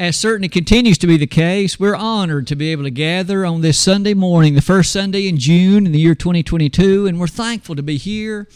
as 0.00 0.16
certainly 0.16 0.48
continues 0.48 0.96
to 0.96 1.06
be 1.06 1.18
the 1.18 1.26
case, 1.26 1.78
we're 1.78 1.94
honored 1.94 2.46
to 2.46 2.56
be 2.56 2.72
able 2.72 2.84
to 2.84 2.90
gather 2.90 3.44
on 3.44 3.60
this 3.60 3.78
Sunday 3.78 4.14
morning, 4.14 4.54
the 4.54 4.62
first 4.62 4.92
Sunday 4.92 5.28
in 5.28 5.36
June 5.36 5.84
in 5.84 5.92
the 5.92 5.98
year 5.98 6.14
2022, 6.14 7.06
and 7.06 7.20
we're 7.20 7.26
thankful 7.26 7.76
to 7.76 7.82
be 7.82 7.98
here. 7.98 8.48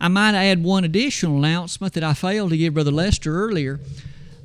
I 0.00 0.08
might 0.08 0.34
add 0.34 0.64
one 0.64 0.82
additional 0.82 1.36
announcement 1.36 1.92
that 1.92 2.02
I 2.02 2.14
failed 2.14 2.52
to 2.52 2.56
give 2.56 2.72
Brother 2.72 2.90
Lester 2.90 3.36
earlier. 3.38 3.80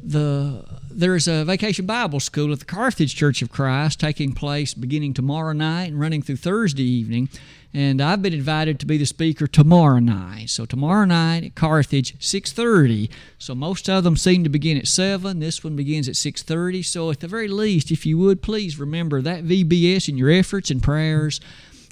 The 0.03 0.65
there's 0.89 1.29
a 1.29 1.45
vacation 1.45 1.85
Bible 1.85 2.19
school 2.19 2.51
at 2.51 2.59
the 2.59 2.65
Carthage 2.65 3.15
Church 3.15 3.41
of 3.41 3.49
Christ 3.49 4.01
taking 4.01 4.33
place 4.33 4.73
beginning 4.73 5.13
tomorrow 5.13 5.53
night 5.53 5.91
and 5.91 5.99
running 5.99 6.21
through 6.21 6.35
Thursday 6.35 6.83
evening. 6.83 7.29
And 7.73 8.01
I've 8.01 8.21
been 8.21 8.33
invited 8.33 8.79
to 8.79 8.85
be 8.85 8.97
the 8.97 9.05
speaker 9.05 9.47
tomorrow 9.47 9.99
night. 9.99 10.49
So 10.49 10.65
tomorrow 10.65 11.05
night 11.05 11.45
at 11.45 11.55
Carthage, 11.55 12.15
6:30. 12.19 13.09
So 13.37 13.55
most 13.55 13.89
of 13.89 14.03
them 14.03 14.17
seem 14.17 14.43
to 14.43 14.49
begin 14.49 14.77
at 14.77 14.87
7. 14.87 15.39
This 15.39 15.63
one 15.63 15.77
begins 15.77 16.09
at 16.09 16.17
6:30. 16.17 16.83
So 16.83 17.11
at 17.11 17.21
the 17.21 17.29
very 17.29 17.47
least, 17.47 17.89
if 17.89 18.05
you 18.05 18.17
would 18.17 18.41
please 18.41 18.77
remember 18.77 19.21
that 19.21 19.45
VBS 19.45 20.09
in 20.09 20.17
your 20.17 20.29
efforts 20.29 20.69
and 20.69 20.83
prayers, 20.83 21.39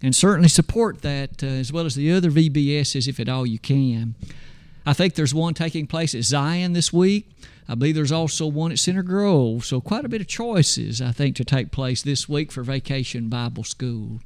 and 0.04 0.16
certainly 0.16 0.50
support 0.50 1.02
that 1.02 1.44
uh, 1.44 1.48
as 1.48 1.72
well 1.72 1.86
as 1.86 1.96
the 1.96 2.12
other 2.12 2.32
VBSs 2.32 3.08
if 3.08 3.20
at 3.20 3.30
all 3.30 3.46
you 3.46 3.60
can. 3.60 4.16
I 4.86 4.94
think 4.94 5.16
there's 5.16 5.34
one 5.34 5.54
taking 5.54 5.88
place 5.88 6.16
at 6.16 6.24
Zion 6.24 6.74
this 6.74 6.92
week. 6.92 7.30
I 7.68 7.76
believe 7.76 7.96
there's 7.96 8.12
also 8.12 8.48
one 8.48 8.72
at 8.72 8.80
Center 8.80 9.04
Grove. 9.04 9.64
So, 9.66 9.80
quite 9.80 10.04
a 10.04 10.10
bit 10.10 10.22
of 10.22 10.28
choices, 10.28 11.02
I 11.02 11.12
think, 11.12 11.36
to 11.36 11.46
take 11.46 11.72
place 11.72 12.02
this 12.02 12.28
week 12.28 12.52
for 12.52 12.64
Vacation 12.64 13.30
Bible 13.30 13.64
School. 13.64 14.22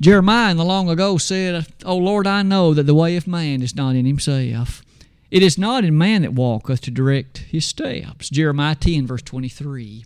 Jeremiah 0.00 0.52
in 0.52 0.56
the 0.56 0.64
long 0.64 0.88
ago 0.88 1.18
said, 1.18 1.66
O 1.84 1.96
Lord, 1.96 2.26
I 2.26 2.42
know 2.42 2.72
that 2.72 2.84
the 2.84 2.94
way 2.94 3.16
of 3.16 3.26
man 3.26 3.62
is 3.62 3.74
not 3.74 3.96
in 3.96 4.06
himself. 4.06 4.82
It 5.30 5.42
is 5.42 5.58
not 5.58 5.84
in 5.84 5.98
man 5.98 6.22
that 6.22 6.34
walketh 6.34 6.82
to 6.82 6.90
direct 6.92 7.38
his 7.38 7.66
steps. 7.66 8.30
Jeremiah 8.30 8.76
10, 8.76 9.08
verse 9.08 9.22
23. 9.22 10.04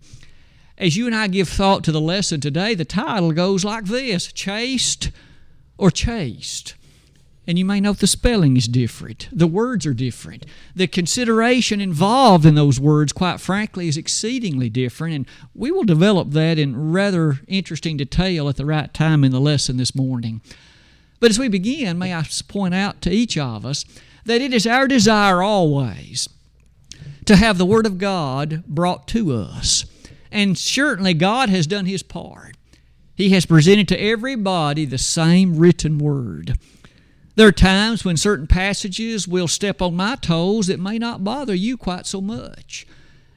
As 0.79 0.97
you 0.97 1.07
and 1.07 1.15
I 1.15 1.29
give 1.29 1.49
thought 1.49 1.85
to 1.85 1.93
the 1.93 2.01
lesson 2.01 2.41
today, 2.41 2.75
the 2.75 2.87
title 2.87 3.33
goes 3.33 3.65
like 3.65 3.85
this 3.85 4.33
Chaste 4.33 5.11
or 5.77 5.91
Chaste. 5.91 6.75
And 7.47 7.59
you 7.59 7.65
may 7.65 7.81
note 7.81 7.99
the 7.99 8.07
spelling 8.07 8.57
is 8.57 8.69
different. 8.69 9.29
The 9.33 9.49
words 9.49 9.85
are 9.85 9.95
different. 9.95 10.47
The 10.77 10.87
consideration 10.87 11.81
involved 11.81 12.47
in 12.47 12.55
those 12.55 12.79
words, 12.79 13.13
quite 13.13 13.41
frankly, 13.41 13.89
is 13.89 13.97
exceedingly 13.97 14.69
different. 14.69 15.15
And 15.15 15.27
we 15.53 15.73
will 15.73 15.83
develop 15.83 16.31
that 16.31 16.57
in 16.57 16.93
rather 16.93 17.41
interesting 17.49 17.97
detail 17.97 18.49
at 18.49 18.57
the 18.57 18.65
right 18.65 18.93
time 18.95 19.25
in 19.25 19.33
the 19.33 19.41
lesson 19.41 19.77
this 19.77 19.95
morning. 19.95 20.41
But 21.19 21.31
as 21.31 21.39
we 21.39 21.49
begin, 21.49 21.99
may 21.99 22.15
I 22.15 22.25
point 22.47 22.75
out 22.75 23.01
to 23.03 23.11
each 23.11 23.37
of 23.37 23.67
us 23.67 23.85
that 24.25 24.41
it 24.41 24.53
is 24.55 24.67
our 24.67 24.87
desire 24.87 25.43
always 25.43 26.29
to 27.25 27.37
have 27.37 27.59
the 27.59 27.67
Word 27.67 27.87
of 27.87 27.99
God 27.99 28.65
brought 28.67 29.09
to 29.09 29.33
us. 29.33 29.85
And 30.31 30.57
certainly 30.57 31.15
God 31.15 31.49
has 31.49 31.67
done 31.67 31.87
His 31.87 32.03
part. 32.03 32.57
He 33.15 33.31
has 33.31 33.47
presented 33.47 33.89
to 33.89 34.01
everybody 34.01 34.85
the 34.85 34.99
same 34.99 35.57
written 35.57 35.99
Word. 35.99 36.57
There 37.35 37.49
are 37.49 37.53
times 37.53 38.05
when 38.05 38.17
certain 38.17 38.47
passages 38.47 39.27
will 39.27 39.49
step 39.49 39.81
on 39.81 39.97
my 39.97 40.17
toes 40.17 40.67
that 40.67 40.79
may 40.79 40.99
not 40.99 41.25
bother 41.25 41.55
you 41.55 41.77
quite 41.77 42.07
so 42.07 42.21
much. 42.21 42.87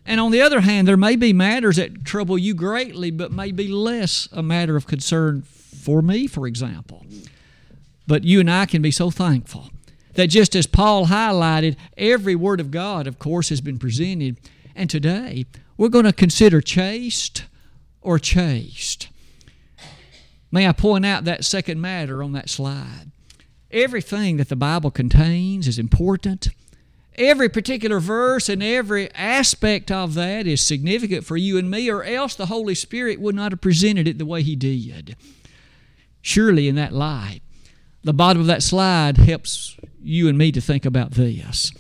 And 0.06 0.20
on 0.20 0.32
the 0.32 0.42
other 0.42 0.62
hand, 0.62 0.88
there 0.88 0.98
may 0.98 1.16
be 1.16 1.34
matters 1.34 1.78
that 1.78 2.04
trouble 2.04 2.38
you 2.38 2.54
greatly, 2.54 3.10
but 3.10 3.32
may 3.32 3.52
be 3.52 3.68
less 3.68 4.28
a 4.32 4.44
matter 4.44 4.76
of 4.76 4.86
concern 4.86 5.42
for 5.42 6.02
me, 6.02 6.28
for 6.28 6.46
example. 6.46 7.06
But 8.06 8.24
you 8.24 8.40
and 8.42 8.52
I 8.52 8.66
can 8.66 8.82
be 8.82 8.92
so 8.92 9.10
thankful 9.10 9.70
that 10.14 10.28
just 10.28 10.56
as 10.56 10.68
Paul 10.68 11.08
highlighted, 11.08 11.76
every 11.98 12.36
word 12.36 12.60
of 12.60 12.72
God, 12.72 13.08
of 13.08 13.18
course, 13.18 13.50
has 13.50 13.62
been 13.62 13.80
presented. 13.80 14.38
And 14.76 14.90
today, 14.90 15.46
we're 15.78 15.90
going 15.90 16.06
to 16.06 16.14
consider 16.14 16.62
chaste 16.62 17.46
or 18.02 18.20
chaste. 18.20 19.08
May 20.52 20.68
I 20.68 20.72
point 20.74 21.06
out 21.06 21.24
that 21.26 21.46
second 21.46 21.82
matter 21.82 22.22
on 22.22 22.34
that 22.34 22.50
slide? 22.50 23.12
Everything 23.76 24.38
that 24.38 24.48
the 24.48 24.56
Bible 24.56 24.90
contains 24.90 25.68
is 25.68 25.78
important. 25.78 26.48
Every 27.18 27.50
particular 27.50 28.00
verse 28.00 28.48
and 28.48 28.64
every 28.64 29.14
aspect 29.14 29.92
of 29.92 30.14
that 30.14 30.48
is 30.48 30.62
significant 30.62 31.26
for 31.26 31.36
you 31.36 31.58
and 31.58 31.70
me, 31.70 31.92
or 31.92 32.02
else 32.02 32.36
the 32.36 32.46
Holy 32.46 32.74
Spirit 32.74 33.20
would 33.20 33.36
not 33.36 33.52
have 33.52 33.60
presented 33.60 34.08
it 34.08 34.18
the 34.18 34.26
way 34.26 34.44
He 34.44 34.56
did. 34.56 35.18
Surely, 36.22 36.70
in 36.70 36.76
that 36.76 36.94
light, 36.94 37.42
the 38.02 38.14
bottom 38.14 38.40
of 38.40 38.48
that 38.48 38.64
slide 38.64 39.18
helps 39.18 39.76
you 40.02 40.30
and 40.30 40.38
me 40.38 40.54
to 40.54 40.62
think 40.62 40.86
about 40.86 41.12
this. 41.12 41.74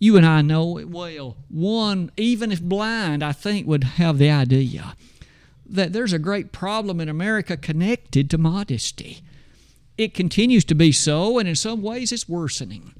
You 0.00 0.16
and 0.16 0.26
I 0.26 0.42
know 0.42 0.78
it 0.78 0.88
well. 0.88 1.36
One, 1.48 2.10
even 2.16 2.50
if 2.50 2.60
blind, 2.60 3.22
I 3.22 3.30
think 3.30 3.68
would 3.68 3.84
have 3.84 4.18
the 4.18 4.30
idea 4.30 4.96
that 5.64 5.92
there's 5.92 6.12
a 6.12 6.18
great 6.18 6.50
problem 6.50 7.00
in 7.00 7.08
America 7.08 7.56
connected 7.56 8.30
to 8.30 8.38
modesty. 8.38 9.20
It 10.00 10.14
continues 10.14 10.64
to 10.64 10.74
be 10.74 10.92
so, 10.92 11.38
and 11.38 11.46
in 11.46 11.54
some 11.54 11.82
ways 11.82 12.10
it's 12.10 12.26
worsening. 12.26 12.94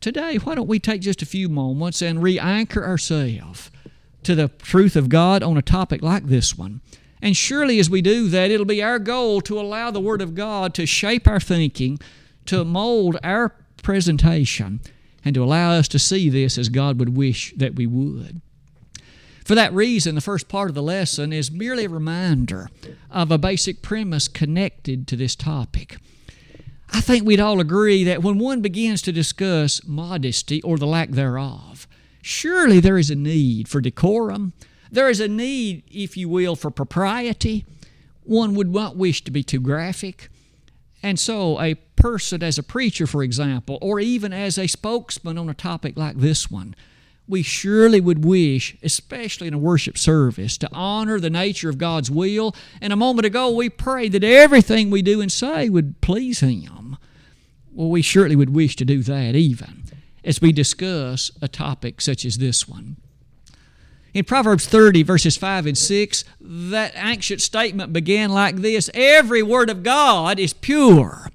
Today, 0.00 0.38
why 0.38 0.56
don't 0.56 0.66
we 0.66 0.80
take 0.80 1.02
just 1.02 1.22
a 1.22 1.24
few 1.24 1.48
moments 1.48 2.02
and 2.02 2.20
re 2.20 2.36
anchor 2.36 2.84
ourselves 2.84 3.70
to 4.24 4.34
the 4.34 4.48
truth 4.48 4.96
of 4.96 5.08
God 5.08 5.44
on 5.44 5.56
a 5.56 5.62
topic 5.62 6.02
like 6.02 6.26
this 6.26 6.58
one? 6.58 6.80
And 7.22 7.36
surely, 7.36 7.78
as 7.78 7.88
we 7.88 8.02
do 8.02 8.26
that, 8.26 8.50
it'll 8.50 8.66
be 8.66 8.82
our 8.82 8.98
goal 8.98 9.40
to 9.42 9.60
allow 9.60 9.92
the 9.92 10.00
Word 10.00 10.20
of 10.20 10.34
God 10.34 10.74
to 10.74 10.84
shape 10.84 11.28
our 11.28 11.38
thinking, 11.38 12.00
to 12.46 12.64
mold 12.64 13.18
our 13.22 13.54
presentation, 13.84 14.80
and 15.24 15.32
to 15.36 15.44
allow 15.44 15.74
us 15.74 15.86
to 15.86 15.98
see 16.00 16.28
this 16.28 16.58
as 16.58 16.68
God 16.68 16.98
would 16.98 17.16
wish 17.16 17.54
that 17.56 17.76
we 17.76 17.86
would. 17.86 18.40
For 19.44 19.54
that 19.54 19.72
reason, 19.72 20.16
the 20.16 20.20
first 20.20 20.48
part 20.48 20.70
of 20.70 20.74
the 20.74 20.82
lesson 20.82 21.32
is 21.32 21.52
merely 21.52 21.84
a 21.84 21.88
reminder 21.88 22.68
of 23.12 23.30
a 23.30 23.38
basic 23.38 23.80
premise 23.80 24.26
connected 24.26 25.06
to 25.06 25.14
this 25.14 25.36
topic. 25.36 25.98
I 26.92 27.00
think 27.00 27.24
we'd 27.24 27.40
all 27.40 27.60
agree 27.60 28.04
that 28.04 28.22
when 28.22 28.38
one 28.38 28.60
begins 28.60 29.02
to 29.02 29.12
discuss 29.12 29.86
modesty 29.86 30.62
or 30.62 30.78
the 30.78 30.86
lack 30.86 31.10
thereof, 31.10 31.86
surely 32.22 32.80
there 32.80 32.98
is 32.98 33.10
a 33.10 33.16
need 33.16 33.68
for 33.68 33.80
decorum. 33.80 34.52
There 34.90 35.08
is 35.08 35.20
a 35.20 35.28
need, 35.28 35.82
if 35.90 36.16
you 36.16 36.28
will, 36.28 36.56
for 36.56 36.70
propriety. 36.70 37.64
One 38.22 38.54
would 38.54 38.72
not 38.72 38.96
wish 38.96 39.22
to 39.24 39.30
be 39.30 39.42
too 39.42 39.60
graphic. 39.60 40.28
And 41.02 41.18
so, 41.18 41.60
a 41.60 41.74
person 41.74 42.42
as 42.42 42.58
a 42.58 42.62
preacher, 42.62 43.06
for 43.06 43.22
example, 43.22 43.78
or 43.80 44.00
even 44.00 44.32
as 44.32 44.58
a 44.58 44.66
spokesman 44.66 45.38
on 45.38 45.48
a 45.48 45.54
topic 45.54 45.96
like 45.96 46.16
this 46.16 46.50
one, 46.50 46.74
we 47.28 47.42
surely 47.42 48.00
would 48.00 48.24
wish, 48.24 48.76
especially 48.82 49.48
in 49.48 49.54
a 49.54 49.58
worship 49.58 49.98
service, 49.98 50.56
to 50.58 50.68
honor 50.72 51.18
the 51.18 51.30
nature 51.30 51.68
of 51.68 51.78
God's 51.78 52.10
will. 52.10 52.54
And 52.80 52.92
a 52.92 52.96
moment 52.96 53.26
ago, 53.26 53.50
we 53.50 53.68
prayed 53.68 54.12
that 54.12 54.24
everything 54.24 54.90
we 54.90 55.02
do 55.02 55.20
and 55.20 55.30
say 55.30 55.68
would 55.68 56.00
please 56.00 56.40
Him. 56.40 56.75
Well, 57.76 57.90
we 57.90 58.02
surely 58.02 58.34
would 58.34 58.50
wish 58.50 58.74
to 58.76 58.84
do 58.84 59.02
that 59.02 59.36
even 59.36 59.84
as 60.24 60.40
we 60.40 60.50
discuss 60.50 61.30
a 61.40 61.46
topic 61.46 62.00
such 62.00 62.24
as 62.24 62.38
this 62.38 62.66
one. 62.66 62.96
In 64.12 64.24
Proverbs 64.24 64.66
30, 64.66 65.04
verses 65.04 65.36
5 65.36 65.66
and 65.66 65.78
6, 65.78 66.24
that 66.40 66.92
ancient 66.96 67.40
statement 67.40 67.92
began 67.92 68.30
like 68.30 68.56
this 68.56 68.90
Every 68.94 69.42
word 69.42 69.70
of 69.70 69.82
God 69.82 70.40
is 70.40 70.52
pure. 70.52 71.28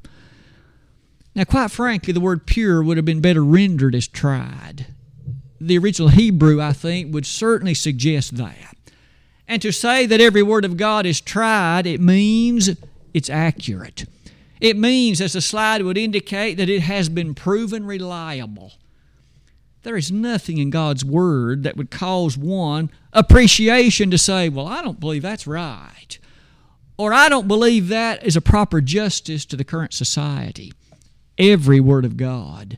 Now, 1.36 1.46
quite 1.46 1.72
frankly, 1.72 2.12
the 2.12 2.20
word 2.20 2.46
pure 2.46 2.84
would 2.84 2.98
have 2.98 3.06
been 3.06 3.22
better 3.22 3.46
rendered 3.46 3.96
as 3.96 4.08
tried 4.08 4.88
the 5.62 5.78
original 5.78 6.10
Hebrew, 6.10 6.60
I 6.60 6.74
think, 6.74 7.14
would 7.14 7.26
certainly 7.26 7.76
suggest 7.76 8.38
that. 8.38 8.76
And 9.48 9.62
to 9.62 9.72
say 9.72 10.06
that 10.06 10.20
every 10.22 10.42
word 10.42 10.66
of 10.66 10.78
God 10.78 11.06
is 11.06 11.22
tried, 11.22 11.86
it 11.86 12.02
means 12.02 12.70
it's 13.14 13.30
accurate. 13.30 14.06
It 14.62 14.78
means, 14.78 15.20
as 15.20 15.34
the 15.34 15.42
slide 15.42 15.82
would 15.82 15.98
indicate, 15.98 16.56
that 16.56 16.70
it 16.70 16.84
has 16.84 17.10
been 17.10 17.34
proven 17.34 17.84
reliable. 17.84 18.74
There 19.82 19.98
is 19.98 20.12
nothing 20.12 20.60
in 20.60 20.70
God's 20.70 21.04
Word 21.04 21.64
that 21.64 21.76
would 21.76 21.90
cause 21.90 22.38
one 22.38 22.92
appreciation 23.12 24.12
to 24.12 24.20
say, 24.20 24.48
Well, 24.50 24.68
I 24.68 24.84
don't 24.84 25.00
believe 25.00 25.24
that's 25.24 25.48
right. 25.48 26.20
Or 26.96 27.12
I 27.12 27.28
don't 27.28 27.48
believe 27.48 27.88
that 27.88 28.24
is 28.24 28.36
a 28.36 28.42
proper 28.42 28.80
justice 28.80 29.46
to 29.46 29.56
the 29.56 29.64
current 29.64 29.94
society. 29.94 30.72
Every 31.40 31.80
Word 31.80 32.06
of 32.06 32.16
God 32.16 32.78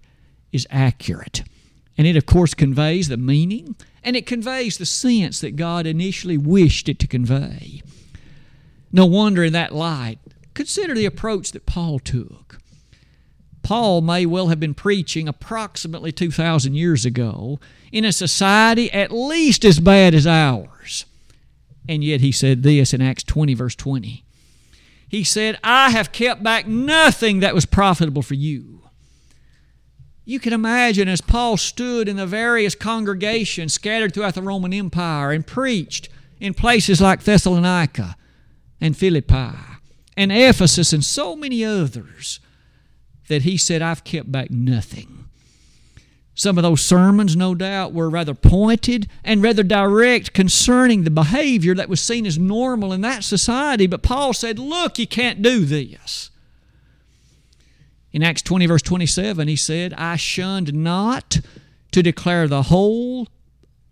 is 0.53 0.65
accurate. 0.71 1.43
And 1.97 2.07
it, 2.07 2.15
of 2.15 2.25
course, 2.25 2.53
conveys 2.53 3.09
the 3.09 3.17
meaning 3.17 3.75
and 4.03 4.15
it 4.15 4.25
conveys 4.25 4.77
the 4.77 4.85
sense 4.85 5.41
that 5.41 5.57
God 5.57 5.85
initially 5.85 6.37
wished 6.37 6.87
it 6.87 6.99
to 6.99 7.07
convey. 7.07 7.81
No 8.91 9.05
wonder, 9.05 9.43
in 9.43 9.53
that 9.53 9.73
light, 9.73 10.19
consider 10.53 10.93
the 10.93 11.05
approach 11.05 11.51
that 11.51 11.65
Paul 11.65 11.99
took. 11.99 12.59
Paul 13.63 14.01
may 14.01 14.25
well 14.25 14.49
have 14.49 14.59
been 14.59 14.73
preaching 14.73 15.27
approximately 15.27 16.11
2,000 16.11 16.73
years 16.73 17.05
ago 17.05 17.59
in 17.91 18.03
a 18.03 18.11
society 18.11 18.91
at 18.91 19.11
least 19.11 19.63
as 19.63 19.79
bad 19.79 20.13
as 20.13 20.27
ours. 20.27 21.05
And 21.87 22.03
yet 22.03 22.21
he 22.21 22.31
said 22.31 22.63
this 22.63 22.93
in 22.93 23.01
Acts 23.01 23.23
20, 23.23 23.53
verse 23.53 23.75
20. 23.75 24.23
He 25.07 25.23
said, 25.23 25.57
I 25.63 25.91
have 25.91 26.11
kept 26.11 26.43
back 26.43 26.67
nothing 26.67 27.39
that 27.39 27.53
was 27.53 27.65
profitable 27.65 28.21
for 28.21 28.33
you 28.33 28.83
You 30.25 30.39
can 30.39 30.53
imagine 30.53 31.09
as 31.09 31.19
Paul 31.21 31.57
stood 31.57 32.07
in 32.07 32.15
the 32.15 32.25
various 32.25 32.75
congregations 32.75 33.73
scattered 33.73 34.13
throughout 34.13 34.35
the 34.35 34.41
Roman 34.41 34.73
Empire 34.73 35.31
and 35.31 35.45
preached 35.45 36.07
in 36.39 36.53
places 36.53 37.01
like 37.01 37.23
Thessalonica 37.23 38.15
and 38.79 38.95
Philippi 38.95 39.72
and 40.15 40.31
Ephesus 40.31 40.93
and 40.93 41.03
so 41.03 41.35
many 41.35 41.63
others 41.63 42.39
that 43.27 43.43
he 43.43 43.57
said, 43.57 43.81
I've 43.81 44.03
kept 44.03 44.31
back 44.31 44.51
nothing. 44.51 45.23
Some 46.35 46.57
of 46.57 46.63
those 46.63 46.81
sermons, 46.81 47.35
no 47.35 47.53
doubt, 47.53 47.93
were 47.93 48.09
rather 48.09 48.33
pointed 48.33 49.07
and 49.23 49.43
rather 49.43 49.61
direct 49.61 50.33
concerning 50.33 51.03
the 51.03 51.11
behavior 51.11 51.75
that 51.75 51.89
was 51.89 52.01
seen 52.01 52.25
as 52.25 52.39
normal 52.39 52.91
in 52.91 53.01
that 53.01 53.23
society. 53.23 53.85
But 53.85 54.01
Paul 54.01 54.33
said, 54.33 54.57
Look, 54.57 54.97
you 54.97 55.05
can't 55.05 55.43
do 55.43 55.63
this. 55.63 56.31
In 58.11 58.23
Acts 58.23 58.41
20, 58.41 58.65
verse 58.65 58.81
27, 58.81 59.47
he 59.47 59.55
said, 59.55 59.93
I 59.93 60.15
shunned 60.15 60.73
not 60.73 61.39
to 61.91 62.03
declare 62.03 62.47
the 62.47 62.63
whole, 62.63 63.27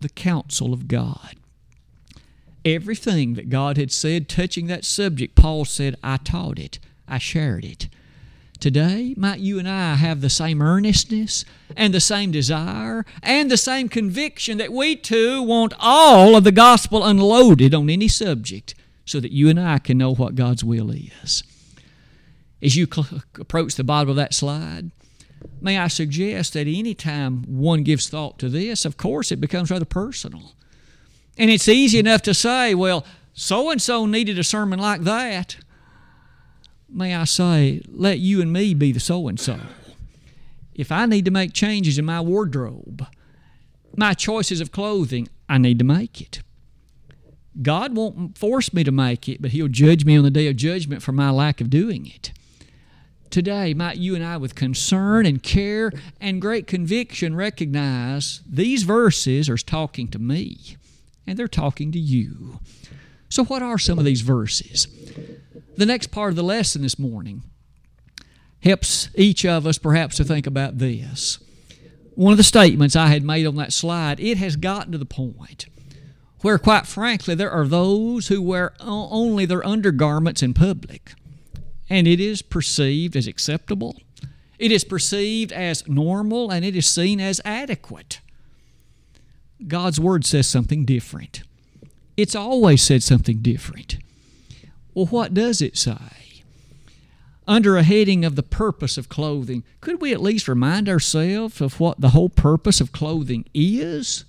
the 0.00 0.08
counsel 0.08 0.72
of 0.72 0.88
God. 0.88 1.36
Everything 2.64 3.34
that 3.34 3.50
God 3.50 3.76
had 3.76 3.90
said 3.90 4.28
touching 4.28 4.66
that 4.68 4.84
subject, 4.84 5.34
Paul 5.34 5.64
said, 5.64 5.96
I 6.02 6.16
taught 6.18 6.58
it, 6.58 6.78
I 7.08 7.18
shared 7.18 7.64
it. 7.64 7.88
Today, 8.60 9.14
might 9.16 9.40
you 9.40 9.58
and 9.58 9.68
I 9.68 9.96
have 9.96 10.20
the 10.20 10.30
same 10.30 10.62
earnestness 10.62 11.44
and 11.76 11.92
the 11.92 12.00
same 12.00 12.30
desire 12.30 13.04
and 13.20 13.50
the 13.50 13.56
same 13.56 13.88
conviction 13.88 14.58
that 14.58 14.72
we 14.72 14.94
too 14.94 15.42
want 15.42 15.74
all 15.80 16.36
of 16.36 16.44
the 16.44 16.52
gospel 16.52 17.04
unloaded 17.04 17.74
on 17.74 17.90
any 17.90 18.06
subject 18.06 18.76
so 19.04 19.18
that 19.18 19.32
you 19.32 19.48
and 19.48 19.58
I 19.58 19.78
can 19.78 19.98
know 19.98 20.14
what 20.14 20.36
God's 20.36 20.62
will 20.62 20.92
is. 20.92 21.42
As 22.62 22.76
you 22.76 22.86
cl- 22.86 23.24
approach 23.40 23.74
the 23.74 23.82
bottom 23.82 24.10
of 24.10 24.16
that 24.16 24.32
slide, 24.32 24.92
may 25.60 25.76
I 25.76 25.88
suggest 25.88 26.52
that 26.52 26.68
any 26.68 26.94
time 26.94 27.42
one 27.48 27.82
gives 27.82 28.08
thought 28.08 28.38
to 28.38 28.48
this, 28.48 28.84
of 28.84 28.96
course, 28.96 29.32
it 29.32 29.40
becomes 29.40 29.72
rather 29.72 29.84
personal. 29.84 30.52
And 31.38 31.50
it's 31.50 31.68
easy 31.68 31.98
enough 31.98 32.22
to 32.22 32.34
say, 32.34 32.74
well, 32.74 33.04
so 33.32 33.70
and 33.70 33.80
so 33.80 34.06
needed 34.06 34.38
a 34.38 34.44
sermon 34.44 34.78
like 34.78 35.02
that 35.02 35.56
may 36.92 37.14
I 37.14 37.24
say, 37.24 37.82
let 37.88 38.18
you 38.18 38.40
and 38.40 38.52
me 38.52 38.74
be 38.74 38.92
the 38.92 39.00
so 39.00 39.28
and 39.28 39.40
so. 39.40 39.58
If 40.74 40.92
I 40.92 41.06
need 41.06 41.24
to 41.24 41.30
make 41.30 41.52
changes 41.52 41.98
in 41.98 42.04
my 42.04 42.20
wardrobe, 42.20 43.06
my 43.96 44.14
choices 44.14 44.60
of 44.60 44.72
clothing, 44.72 45.28
I 45.48 45.58
need 45.58 45.78
to 45.78 45.84
make 45.84 46.20
it. 46.20 46.42
God 47.60 47.94
won't 47.94 48.38
force 48.38 48.72
me 48.72 48.82
to 48.84 48.92
make 48.92 49.28
it, 49.28 49.42
but 49.42 49.52
He'll 49.52 49.68
judge 49.68 50.04
me 50.04 50.16
on 50.16 50.24
the 50.24 50.30
day 50.30 50.48
of 50.48 50.56
judgment 50.56 51.02
for 51.02 51.12
my 51.12 51.30
lack 51.30 51.60
of 51.60 51.68
doing 51.68 52.06
it. 52.06 52.32
Today, 53.28 53.74
might 53.74 53.98
you 53.98 54.14
and 54.14 54.24
I, 54.24 54.36
with 54.36 54.54
concern 54.54 55.26
and 55.26 55.42
care 55.42 55.92
and 56.20 56.40
great 56.40 56.66
conviction, 56.66 57.34
recognize 57.34 58.42
these 58.46 58.82
verses 58.82 59.48
are 59.48 59.56
talking 59.56 60.08
to 60.08 60.18
me 60.18 60.76
and 61.26 61.38
they're 61.38 61.48
talking 61.48 61.92
to 61.92 61.98
you. 61.98 62.60
So, 63.28 63.44
what 63.44 63.62
are 63.62 63.78
some 63.78 63.98
of 63.98 64.04
these 64.04 64.20
verses? 64.20 64.86
The 65.76 65.86
next 65.86 66.08
part 66.08 66.30
of 66.30 66.36
the 66.36 66.42
lesson 66.42 66.82
this 66.82 66.98
morning 66.98 67.42
helps 68.62 69.08
each 69.14 69.44
of 69.44 69.66
us 69.66 69.78
perhaps 69.78 70.16
to 70.16 70.24
think 70.24 70.46
about 70.46 70.78
this. 70.78 71.38
One 72.14 72.32
of 72.32 72.36
the 72.36 72.44
statements 72.44 72.94
I 72.94 73.06
had 73.06 73.24
made 73.24 73.46
on 73.46 73.56
that 73.56 73.72
slide, 73.72 74.20
it 74.20 74.36
has 74.36 74.56
gotten 74.56 74.92
to 74.92 74.98
the 74.98 75.06
point 75.06 75.66
where, 76.42 76.58
quite 76.58 76.86
frankly, 76.86 77.34
there 77.34 77.50
are 77.50 77.66
those 77.66 78.28
who 78.28 78.42
wear 78.42 78.74
only 78.80 79.46
their 79.46 79.66
undergarments 79.66 80.42
in 80.42 80.52
public, 80.52 81.14
and 81.88 82.06
it 82.06 82.20
is 82.20 82.42
perceived 82.42 83.16
as 83.16 83.26
acceptable. 83.26 83.96
It 84.58 84.70
is 84.70 84.84
perceived 84.84 85.52
as 85.52 85.88
normal, 85.88 86.50
and 86.50 86.64
it 86.64 86.76
is 86.76 86.86
seen 86.86 87.20
as 87.20 87.40
adequate. 87.44 88.20
God's 89.68 90.00
Word 90.00 90.24
says 90.24 90.46
something 90.46 90.84
different. 90.84 91.42
It's 92.16 92.34
always 92.34 92.82
said 92.82 93.02
something 93.02 93.38
different. 93.38 93.98
Well, 94.94 95.06
what 95.06 95.34
does 95.34 95.62
it 95.62 95.76
say? 95.78 96.42
Under 97.48 97.76
a 97.76 97.82
heading 97.82 98.24
of 98.24 98.36
the 98.36 98.42
purpose 98.42 98.96
of 98.96 99.08
clothing, 99.08 99.64
could 99.80 100.00
we 100.00 100.12
at 100.12 100.20
least 100.22 100.46
remind 100.46 100.88
ourselves 100.88 101.60
of 101.60 101.80
what 101.80 102.00
the 102.00 102.10
whole 102.10 102.28
purpose 102.28 102.80
of 102.80 102.92
clothing 102.92 103.44
is? 103.52 104.24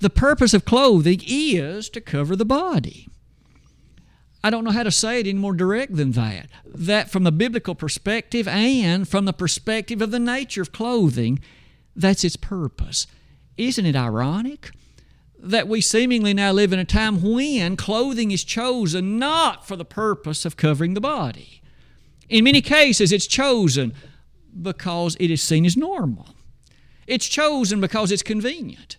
The 0.00 0.10
purpose 0.10 0.52
of 0.52 0.64
clothing 0.64 1.22
is 1.26 1.88
to 1.90 2.00
cover 2.00 2.36
the 2.36 2.44
body. 2.44 3.08
I 4.42 4.50
don't 4.50 4.64
know 4.64 4.72
how 4.72 4.82
to 4.82 4.90
say 4.90 5.20
it 5.20 5.26
any 5.26 5.38
more 5.38 5.54
direct 5.54 5.96
than 5.96 6.12
that. 6.12 6.48
That 6.66 7.10
from 7.10 7.24
the 7.24 7.32
biblical 7.32 7.74
perspective 7.74 8.46
and 8.46 9.08
from 9.08 9.24
the 9.24 9.32
perspective 9.32 10.02
of 10.02 10.10
the 10.10 10.18
nature 10.18 10.60
of 10.60 10.72
clothing, 10.72 11.38
that's 11.96 12.24
its 12.24 12.36
purpose. 12.36 13.06
Isn't 13.56 13.86
it 13.86 13.96
ironic? 13.96 14.70
that 15.44 15.68
we 15.68 15.80
seemingly 15.80 16.32
now 16.32 16.50
live 16.52 16.72
in 16.72 16.78
a 16.78 16.84
time 16.86 17.20
when 17.20 17.76
clothing 17.76 18.30
is 18.30 18.44
chosen 18.44 19.18
not 19.18 19.66
for 19.66 19.76
the 19.76 19.84
purpose 19.84 20.46
of 20.46 20.56
covering 20.56 20.94
the 20.94 21.00
body. 21.00 21.60
In 22.30 22.44
many 22.44 22.62
cases, 22.62 23.12
it's 23.12 23.26
chosen 23.26 23.92
because 24.60 25.16
it 25.20 25.30
is 25.30 25.42
seen 25.42 25.66
as 25.66 25.76
normal. 25.76 26.28
It's 27.06 27.28
chosen 27.28 27.80
because 27.82 28.10
it's 28.10 28.22
convenient. 28.22 28.96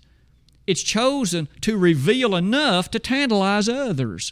It's 0.67 0.83
chosen 0.83 1.47
to 1.61 1.77
reveal 1.77 2.35
enough 2.35 2.91
to 2.91 2.99
tantalize 2.99 3.67
others. 3.67 4.31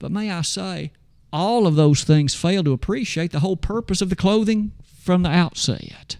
But 0.00 0.10
may 0.10 0.32
I 0.32 0.42
say, 0.42 0.92
all 1.32 1.68
of 1.68 1.76
those 1.76 2.02
things 2.02 2.34
fail 2.34 2.64
to 2.64 2.72
appreciate 2.72 3.30
the 3.30 3.40
whole 3.40 3.56
purpose 3.56 4.00
of 4.00 4.10
the 4.10 4.16
clothing 4.16 4.72
from 5.00 5.22
the 5.22 5.30
outset. 5.30 6.16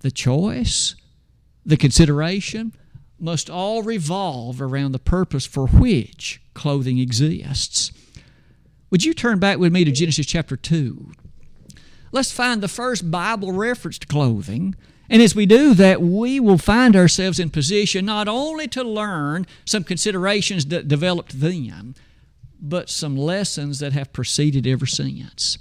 The 0.00 0.10
choice, 0.10 0.94
the 1.66 1.76
consideration, 1.76 2.72
must 3.18 3.50
all 3.50 3.82
revolve 3.82 4.62
around 4.62 4.92
the 4.92 4.98
purpose 4.98 5.44
for 5.44 5.66
which 5.66 6.40
clothing 6.54 6.98
exists. 6.98 7.90
Would 8.90 9.04
you 9.04 9.12
turn 9.12 9.38
back 9.38 9.58
with 9.58 9.72
me 9.72 9.84
to 9.84 9.90
Genesis 9.90 10.26
chapter 10.26 10.56
2? 10.56 11.12
Let's 12.12 12.30
find 12.30 12.62
the 12.62 12.68
first 12.68 13.10
Bible 13.10 13.52
reference 13.52 13.98
to 13.98 14.06
clothing. 14.06 14.76
And 15.10 15.20
as 15.20 15.34
we 15.34 15.44
do 15.44 15.74
that, 15.74 16.00
we 16.00 16.38
will 16.40 16.58
find 16.58 16.94
ourselves 16.94 17.40
in 17.40 17.50
position 17.50 18.06
not 18.06 18.28
only 18.28 18.68
to 18.68 18.82
learn 18.82 19.46
some 19.64 19.84
considerations 19.84 20.66
that 20.66 20.88
developed 20.88 21.40
then, 21.40 21.94
but 22.60 22.88
some 22.88 23.16
lessons 23.16 23.80
that 23.80 23.92
have 23.92 24.12
proceeded 24.12 24.66
ever 24.66 24.86
since. 24.86 25.58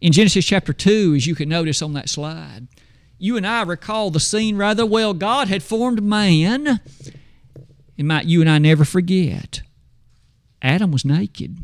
In 0.00 0.12
Genesis 0.12 0.44
chapter 0.44 0.72
2, 0.72 1.14
as 1.16 1.26
you 1.26 1.34
can 1.34 1.48
notice 1.48 1.82
on 1.82 1.92
that 1.94 2.08
slide, 2.08 2.68
you 3.18 3.36
and 3.36 3.46
I 3.46 3.62
recall 3.62 4.10
the 4.10 4.20
scene 4.20 4.56
rather 4.56 4.86
well. 4.86 5.14
God 5.14 5.48
had 5.48 5.62
formed 5.62 6.02
man, 6.02 6.80
and 7.98 8.08
might 8.08 8.26
you 8.26 8.40
and 8.40 8.48
I 8.48 8.58
never 8.58 8.84
forget, 8.84 9.62
Adam 10.62 10.90
was 10.90 11.04
naked. 11.04 11.58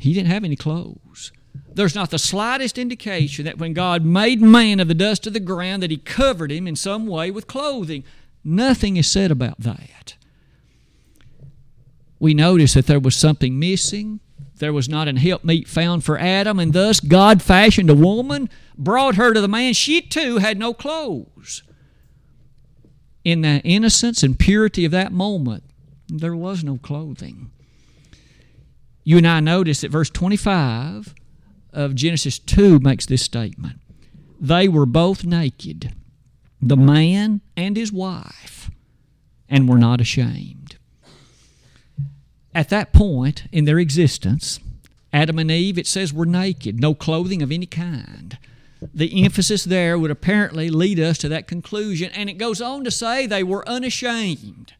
He 0.00 0.12
didn't 0.12 0.30
have 0.30 0.44
any 0.44 0.56
clothes. 0.56 1.32
There's 1.72 1.94
not 1.94 2.10
the 2.10 2.18
slightest 2.18 2.78
indication 2.78 3.44
that 3.44 3.58
when 3.58 3.72
God 3.72 4.04
made 4.04 4.40
man 4.40 4.80
of 4.80 4.88
the 4.88 4.94
dust 4.94 5.26
of 5.26 5.32
the 5.32 5.40
ground 5.40 5.82
that 5.82 5.90
he 5.90 5.96
covered 5.96 6.50
him 6.50 6.66
in 6.66 6.76
some 6.76 7.06
way 7.06 7.30
with 7.30 7.46
clothing. 7.46 8.04
Nothing 8.42 8.96
is 8.96 9.08
said 9.08 9.30
about 9.30 9.60
that. 9.60 10.16
We 12.18 12.34
notice 12.34 12.74
that 12.74 12.86
there 12.86 12.98
was 12.98 13.14
something 13.14 13.58
missing. 13.58 14.20
There 14.58 14.72
was 14.72 14.88
not 14.88 15.08
an 15.08 15.16
helpmeet 15.16 15.68
found 15.68 16.04
for 16.04 16.18
Adam, 16.18 16.58
and 16.58 16.72
thus 16.72 17.00
God 17.00 17.42
fashioned 17.42 17.90
a 17.90 17.94
woman 17.94 18.48
brought 18.76 19.16
her 19.16 19.34
to 19.34 19.40
the 19.40 19.48
man, 19.48 19.74
she 19.74 20.00
too 20.00 20.38
had 20.38 20.58
no 20.58 20.72
clothes. 20.72 21.62
In 23.24 23.42
the 23.42 23.60
innocence 23.64 24.22
and 24.22 24.38
purity 24.38 24.84
of 24.84 24.92
that 24.92 25.12
moment, 25.12 25.64
there 26.08 26.36
was 26.36 26.64
no 26.64 26.78
clothing. 26.78 27.50
You 29.04 29.18
and 29.18 29.26
I 29.26 29.40
notice 29.40 29.80
that 29.82 29.90
verse 29.90 30.10
25 30.10 31.14
of 31.72 31.94
Genesis 31.94 32.38
2 32.38 32.78
makes 32.78 33.06
this 33.06 33.22
statement 33.22 33.80
They 34.40 34.68
were 34.68 34.86
both 34.86 35.24
naked, 35.24 35.94
the 36.60 36.76
man 36.76 37.40
and 37.56 37.76
his 37.76 37.92
wife, 37.92 38.70
and 39.48 39.68
were 39.68 39.78
not 39.78 40.00
ashamed. 40.00 40.77
At 42.54 42.68
that 42.70 42.92
point 42.92 43.44
in 43.52 43.64
their 43.64 43.78
existence, 43.78 44.60
Adam 45.12 45.38
and 45.38 45.50
Eve, 45.50 45.78
it 45.78 45.86
says, 45.86 46.12
were 46.12 46.26
naked, 46.26 46.80
no 46.80 46.94
clothing 46.94 47.42
of 47.42 47.52
any 47.52 47.66
kind 47.66 48.38
the 48.94 49.24
emphasis 49.24 49.64
there 49.64 49.98
would 49.98 50.10
apparently 50.10 50.70
lead 50.70 51.00
us 51.00 51.18
to 51.18 51.28
that 51.28 51.46
conclusion. 51.46 52.10
And 52.12 52.28
it 52.28 52.38
goes 52.38 52.60
on 52.60 52.84
to 52.84 52.90
say 52.90 53.26
they 53.26 53.42
were 53.42 53.68
unashamed. 53.68 54.74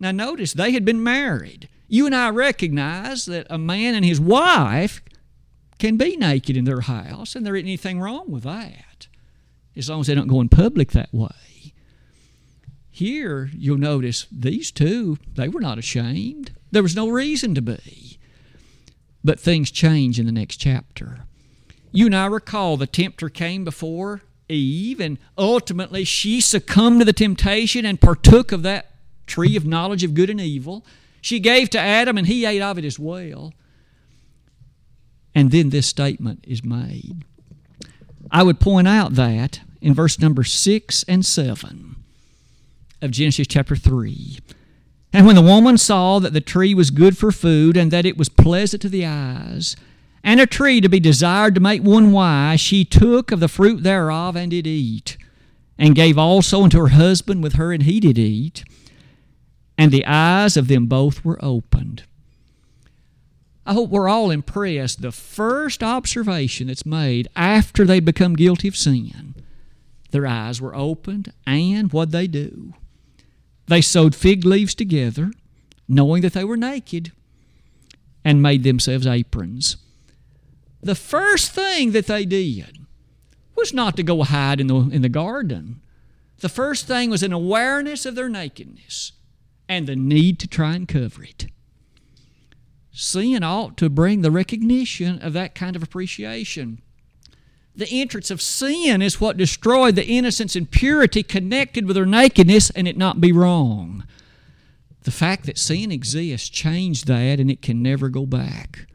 Now, 0.00 0.10
notice 0.10 0.52
they 0.52 0.72
had 0.72 0.84
been 0.84 1.02
married. 1.02 1.68
You 1.88 2.06
and 2.06 2.14
I 2.14 2.30
recognize 2.30 3.26
that 3.26 3.46
a 3.48 3.58
man 3.58 3.94
and 3.94 4.04
his 4.04 4.20
wife 4.20 5.02
can 5.78 5.96
be 5.96 6.16
naked 6.16 6.56
in 6.56 6.64
their 6.64 6.80
house, 6.82 7.34
and 7.34 7.44
there 7.46 7.54
isn't 7.54 7.66
anything 7.66 8.00
wrong 8.00 8.30
with 8.30 8.42
that, 8.44 9.06
as 9.76 9.88
long 9.88 10.00
as 10.00 10.06
they 10.06 10.14
don't 10.14 10.28
go 10.28 10.40
in 10.40 10.48
public 10.48 10.92
that 10.92 11.12
way. 11.12 11.28
Here, 12.96 13.50
you'll 13.52 13.76
notice 13.76 14.28
these 14.30 14.70
two, 14.70 15.18
they 15.34 15.48
were 15.48 15.60
not 15.60 15.78
ashamed. 15.78 16.52
There 16.70 16.80
was 16.84 16.94
no 16.94 17.08
reason 17.08 17.52
to 17.56 17.60
be. 17.60 18.20
But 19.24 19.40
things 19.40 19.72
change 19.72 20.20
in 20.20 20.26
the 20.26 20.32
next 20.32 20.58
chapter 20.58 21.24
You 21.90 22.06
and 22.06 22.14
I 22.14 22.26
recall 22.26 22.76
the 22.76 22.86
tempter 22.86 23.28
came 23.28 23.64
before 23.64 24.22
Eve, 24.48 25.00
and 25.00 25.18
ultimately 25.36 26.04
she 26.04 26.40
succumbed 26.40 27.00
to 27.00 27.04
the 27.04 27.12
temptation 27.12 27.84
and 27.84 28.00
partook 28.00 28.52
of 28.52 28.62
that 28.62 28.92
tree 29.26 29.56
of 29.56 29.66
knowledge 29.66 30.04
of 30.04 30.14
good 30.14 30.30
and 30.30 30.40
evil. 30.40 30.86
She 31.20 31.40
gave 31.40 31.70
to 31.70 31.80
Adam, 31.80 32.16
and 32.16 32.28
he 32.28 32.44
ate 32.44 32.62
of 32.62 32.78
it 32.78 32.84
as 32.84 32.96
well. 32.96 33.52
And 35.34 35.50
then 35.50 35.70
this 35.70 35.88
statement 35.88 36.44
is 36.46 36.62
made. 36.62 37.24
I 38.30 38.44
would 38.44 38.60
point 38.60 38.86
out 38.86 39.14
that 39.14 39.62
in 39.80 39.94
verse 39.94 40.20
number 40.20 40.44
6 40.44 41.04
and 41.08 41.26
7 41.26 41.93
of 43.04 43.10
Genesis 43.10 43.46
chapter 43.46 43.76
3. 43.76 44.38
And 45.12 45.26
when 45.26 45.36
the 45.36 45.42
woman 45.42 45.78
saw 45.78 46.18
that 46.18 46.32
the 46.32 46.40
tree 46.40 46.74
was 46.74 46.90
good 46.90 47.16
for 47.16 47.30
food, 47.30 47.76
and 47.76 47.90
that 47.90 48.06
it 48.06 48.16
was 48.16 48.28
pleasant 48.28 48.82
to 48.82 48.88
the 48.88 49.06
eyes, 49.06 49.76
and 50.24 50.40
a 50.40 50.46
tree 50.46 50.80
to 50.80 50.88
be 50.88 50.98
desired 50.98 51.54
to 51.54 51.60
make 51.60 51.82
one 51.82 52.10
wise, 52.10 52.60
she 52.60 52.84
took 52.84 53.30
of 53.30 53.40
the 53.40 53.46
fruit 53.46 53.82
thereof 53.82 54.34
and 54.34 54.50
did 54.50 54.66
eat, 54.66 55.16
and 55.78 55.94
gave 55.94 56.18
also 56.18 56.62
unto 56.62 56.80
her 56.80 56.88
husband 56.88 57.42
with 57.42 57.54
her, 57.54 57.72
and 57.72 57.84
he 57.84 58.00
did 58.00 58.18
eat. 58.18 58.64
And 59.76 59.92
the 59.92 60.06
eyes 60.06 60.56
of 60.56 60.68
them 60.68 60.86
both 60.86 61.24
were 61.24 61.38
opened. 61.44 62.04
I 63.66 63.72
hope 63.74 63.90
we're 63.90 64.08
all 64.08 64.30
impressed. 64.30 65.02
The 65.02 65.12
first 65.12 65.82
observation 65.82 66.66
that's 66.68 66.86
made 66.86 67.28
after 67.36 67.84
they 67.84 68.00
become 68.00 68.34
guilty 68.34 68.68
of 68.68 68.76
sin, 68.76 69.34
their 70.10 70.26
eyes 70.26 70.60
were 70.60 70.74
opened, 70.74 71.32
and 71.46 71.92
what 71.92 72.10
they 72.10 72.26
do? 72.26 72.74
They 73.66 73.80
sewed 73.80 74.14
fig 74.14 74.44
leaves 74.44 74.74
together, 74.74 75.30
knowing 75.88 76.22
that 76.22 76.32
they 76.32 76.44
were 76.44 76.56
naked, 76.56 77.12
and 78.24 78.42
made 78.42 78.62
themselves 78.62 79.06
aprons 79.06 79.76
the 80.84 80.94
first 80.94 81.50
thing 81.50 81.92
that 81.92 82.06
they 82.06 82.26
did 82.26 82.78
was 83.56 83.72
not 83.72 83.96
to 83.96 84.02
go 84.02 84.22
hide 84.22 84.60
in 84.60 84.66
the, 84.66 84.76
in 84.76 85.02
the 85.02 85.08
garden. 85.08 85.80
The 86.40 86.48
first 86.48 86.86
thing 86.86 87.08
was 87.08 87.22
an 87.22 87.32
awareness 87.32 88.04
of 88.04 88.14
their 88.14 88.28
nakedness 88.28 89.12
and 89.66 89.86
the 89.86 89.96
need 89.96 90.38
to 90.40 90.46
try 90.46 90.74
and 90.74 90.86
cover 90.86 91.24
it. 91.24 91.46
Sin 92.92 93.42
ought 93.42 93.78
to 93.78 93.88
bring 93.88 94.20
the 94.20 94.30
recognition 94.30 95.18
of 95.20 95.32
that 95.32 95.54
kind 95.54 95.74
of 95.74 95.82
appreciation. 95.82 96.82
The 97.76 97.88
entrance 97.88 98.30
of 98.30 98.40
sin 98.40 99.02
is 99.02 99.20
what 99.20 99.36
destroyed 99.36 99.96
the 99.96 100.06
innocence 100.06 100.54
and 100.54 100.70
purity 100.70 101.22
connected 101.22 101.86
with 101.86 101.96
her 101.96 102.06
nakedness, 102.06 102.70
and 102.70 102.86
it 102.86 102.96
not 102.96 103.20
be 103.20 103.32
wrong. 103.32 104.04
The 105.02 105.10
fact 105.10 105.46
that 105.46 105.58
sin 105.58 105.90
exists 105.90 106.48
changed 106.48 107.06
that, 107.08 107.40
and 107.40 107.50
it 107.50 107.62
can 107.62 107.82
never 107.82 108.08
go 108.08 108.26
back. 108.26 108.86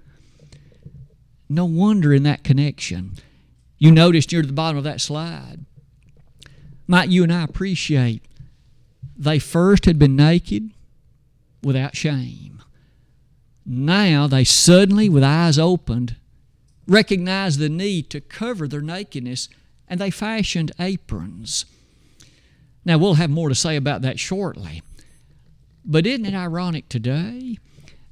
No 1.49 1.65
wonder 1.65 2.13
in 2.13 2.23
that 2.23 2.43
connection. 2.43 3.13
You 3.77 3.91
notice 3.91 4.31
near 4.31 4.43
the 4.43 4.53
bottom 4.53 4.77
of 4.77 4.83
that 4.85 5.01
slide. 5.01 5.65
Might 6.87 7.09
you 7.09 7.23
and 7.23 7.33
I 7.33 7.43
appreciate 7.43 8.23
they 9.17 9.37
first 9.39 9.85
had 9.85 9.99
been 9.99 10.15
naked 10.15 10.71
without 11.61 11.95
shame. 11.95 12.63
Now 13.65 14.25
they 14.27 14.45
suddenly, 14.45 15.09
with 15.09 15.23
eyes 15.23 15.59
opened, 15.59 16.15
recognized 16.89 17.59
the 17.59 17.69
need 17.69 18.09
to 18.09 18.19
cover 18.19 18.67
their 18.67 18.81
nakedness 18.81 19.47
and 19.87 19.99
they 19.99 20.09
fashioned 20.09 20.71
aprons. 20.79 21.65
Now, 22.83 22.97
we'll 22.97 23.15
have 23.15 23.29
more 23.29 23.49
to 23.49 23.55
say 23.55 23.75
about 23.75 24.01
that 24.01 24.19
shortly. 24.19 24.81
But 25.85 26.05
isn't 26.05 26.25
it 26.25 26.33
ironic 26.33 26.89
today 26.89 27.57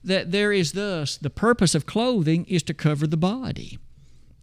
that 0.04 0.32
there 0.32 0.54
is 0.54 0.72
thus 0.72 1.18
the 1.18 1.30
purpose 1.30 1.76
of 1.76 1.86
clothing 1.86 2.46
is 2.46 2.64
to 2.64 2.74
cover 2.74 3.06
the 3.06 3.18
body. 3.18 3.78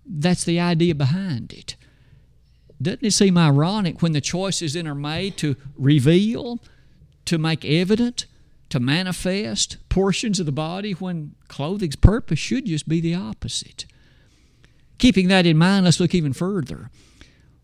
That's 0.06 0.44
the 0.44 0.60
idea 0.60 0.94
behind 0.94 1.52
it. 1.52 1.76
Doesn't 2.80 3.04
it 3.04 3.12
seem 3.12 3.38
ironic 3.38 4.02
when 4.02 4.12
the 4.12 4.20
choices 4.20 4.74
then 4.74 4.86
are 4.86 4.94
made 4.94 5.38
to 5.38 5.56
reveal, 5.76 6.60
to 7.24 7.38
make 7.38 7.64
evident, 7.64 8.26
to 8.68 8.78
manifest 8.78 9.78
portions 9.88 10.38
of 10.38 10.46
the 10.46 10.52
body 10.52 10.92
when 10.92 11.34
clothing's 11.48 11.96
purpose 11.96 12.38
should 12.38 12.66
just 12.66 12.86
be 12.86 13.00
the 13.00 13.14
opposite? 13.14 13.86
Keeping 14.98 15.28
that 15.28 15.46
in 15.46 15.58
mind, 15.58 15.84
let's 15.84 16.00
look 16.00 16.14
even 16.14 16.32
further. 16.32 16.90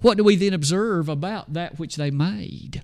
What 0.00 0.16
do 0.16 0.24
we 0.24 0.36
then 0.36 0.54
observe 0.54 1.08
about 1.08 1.52
that 1.52 1.78
which 1.78 1.96
they 1.96 2.10
made? 2.10 2.82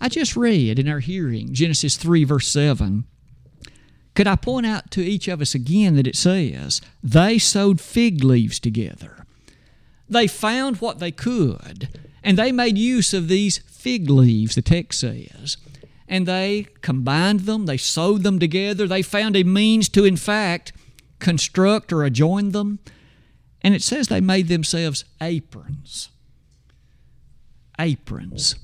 I 0.00 0.08
just 0.08 0.36
read 0.36 0.78
in 0.78 0.88
our 0.88 1.00
hearing 1.00 1.54
Genesis 1.54 1.96
3, 1.96 2.24
verse 2.24 2.48
7 2.48 3.04
could 4.18 4.26
I 4.26 4.34
point 4.34 4.66
out 4.66 4.90
to 4.90 5.00
each 5.00 5.28
of 5.28 5.40
us 5.40 5.54
again 5.54 5.94
that 5.94 6.08
it 6.08 6.16
says, 6.16 6.80
they 7.04 7.38
sewed 7.38 7.80
fig 7.80 8.24
leaves 8.24 8.58
together? 8.58 9.24
They 10.08 10.26
found 10.26 10.80
what 10.80 10.98
they 10.98 11.12
could, 11.12 11.88
and 12.24 12.36
they 12.36 12.50
made 12.50 12.76
use 12.76 13.14
of 13.14 13.28
these 13.28 13.58
fig 13.58 14.10
leaves, 14.10 14.56
the 14.56 14.62
text 14.62 14.98
says. 14.98 15.56
And 16.08 16.26
they 16.26 16.66
combined 16.80 17.42
them, 17.42 17.66
they 17.66 17.76
sewed 17.76 18.24
them 18.24 18.40
together, 18.40 18.88
they 18.88 19.02
found 19.02 19.36
a 19.36 19.44
means 19.44 19.88
to, 19.90 20.04
in 20.04 20.16
fact, 20.16 20.72
construct 21.20 21.92
or 21.92 22.02
adjoin 22.02 22.50
them. 22.50 22.80
And 23.62 23.74
it 23.74 23.82
says 23.82 24.08
they 24.08 24.20
made 24.20 24.48
themselves 24.48 25.04
aprons. 25.20 26.10
Aprons. 27.78 28.56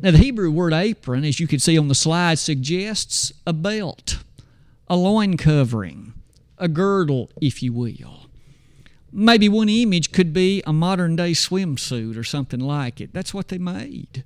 Now, 0.00 0.10
the 0.10 0.18
Hebrew 0.18 0.50
word 0.50 0.72
apron, 0.72 1.24
as 1.24 1.40
you 1.40 1.46
can 1.46 1.58
see 1.58 1.78
on 1.78 1.88
the 1.88 1.94
slide, 1.94 2.38
suggests 2.38 3.32
a 3.46 3.52
belt 3.52 4.18
a 4.88 4.96
loin 4.96 5.36
covering, 5.36 6.12
a 6.58 6.68
girdle, 6.68 7.30
if 7.40 7.62
you 7.62 7.72
will. 7.72 8.26
Maybe 9.10 9.48
one 9.48 9.68
image 9.68 10.12
could 10.12 10.32
be 10.32 10.62
a 10.66 10.72
modern 10.72 11.16
day 11.16 11.32
swimsuit 11.32 12.16
or 12.16 12.24
something 12.24 12.60
like 12.60 13.00
it. 13.00 13.12
That's 13.12 13.32
what 13.32 13.48
they 13.48 13.58
made. 13.58 14.24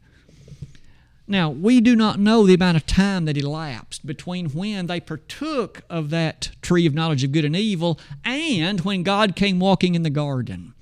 Now, 1.31 1.51
we 1.51 1.83
do 1.83 1.95
not 1.95 2.19
know 2.19 2.47
the 2.47 2.55
amount 2.55 2.79
of 2.79 2.87
time 2.87 3.27
that 3.27 3.37
elapsed 3.37 4.07
between 4.07 4.49
when 4.51 4.87
they 4.87 4.99
partook 4.99 5.83
of 5.91 6.09
that 6.09 6.51
tree 6.63 6.87
of 6.87 6.95
knowledge 6.95 7.23
of 7.23 7.33
good 7.33 7.45
and 7.45 7.55
evil 7.55 8.01
and 8.25 8.81
when 8.81 9.03
God 9.03 9.37
came 9.37 9.61
walking 9.61 9.95
in 9.95 10.05
the 10.05 10.11
garden. 10.11 10.73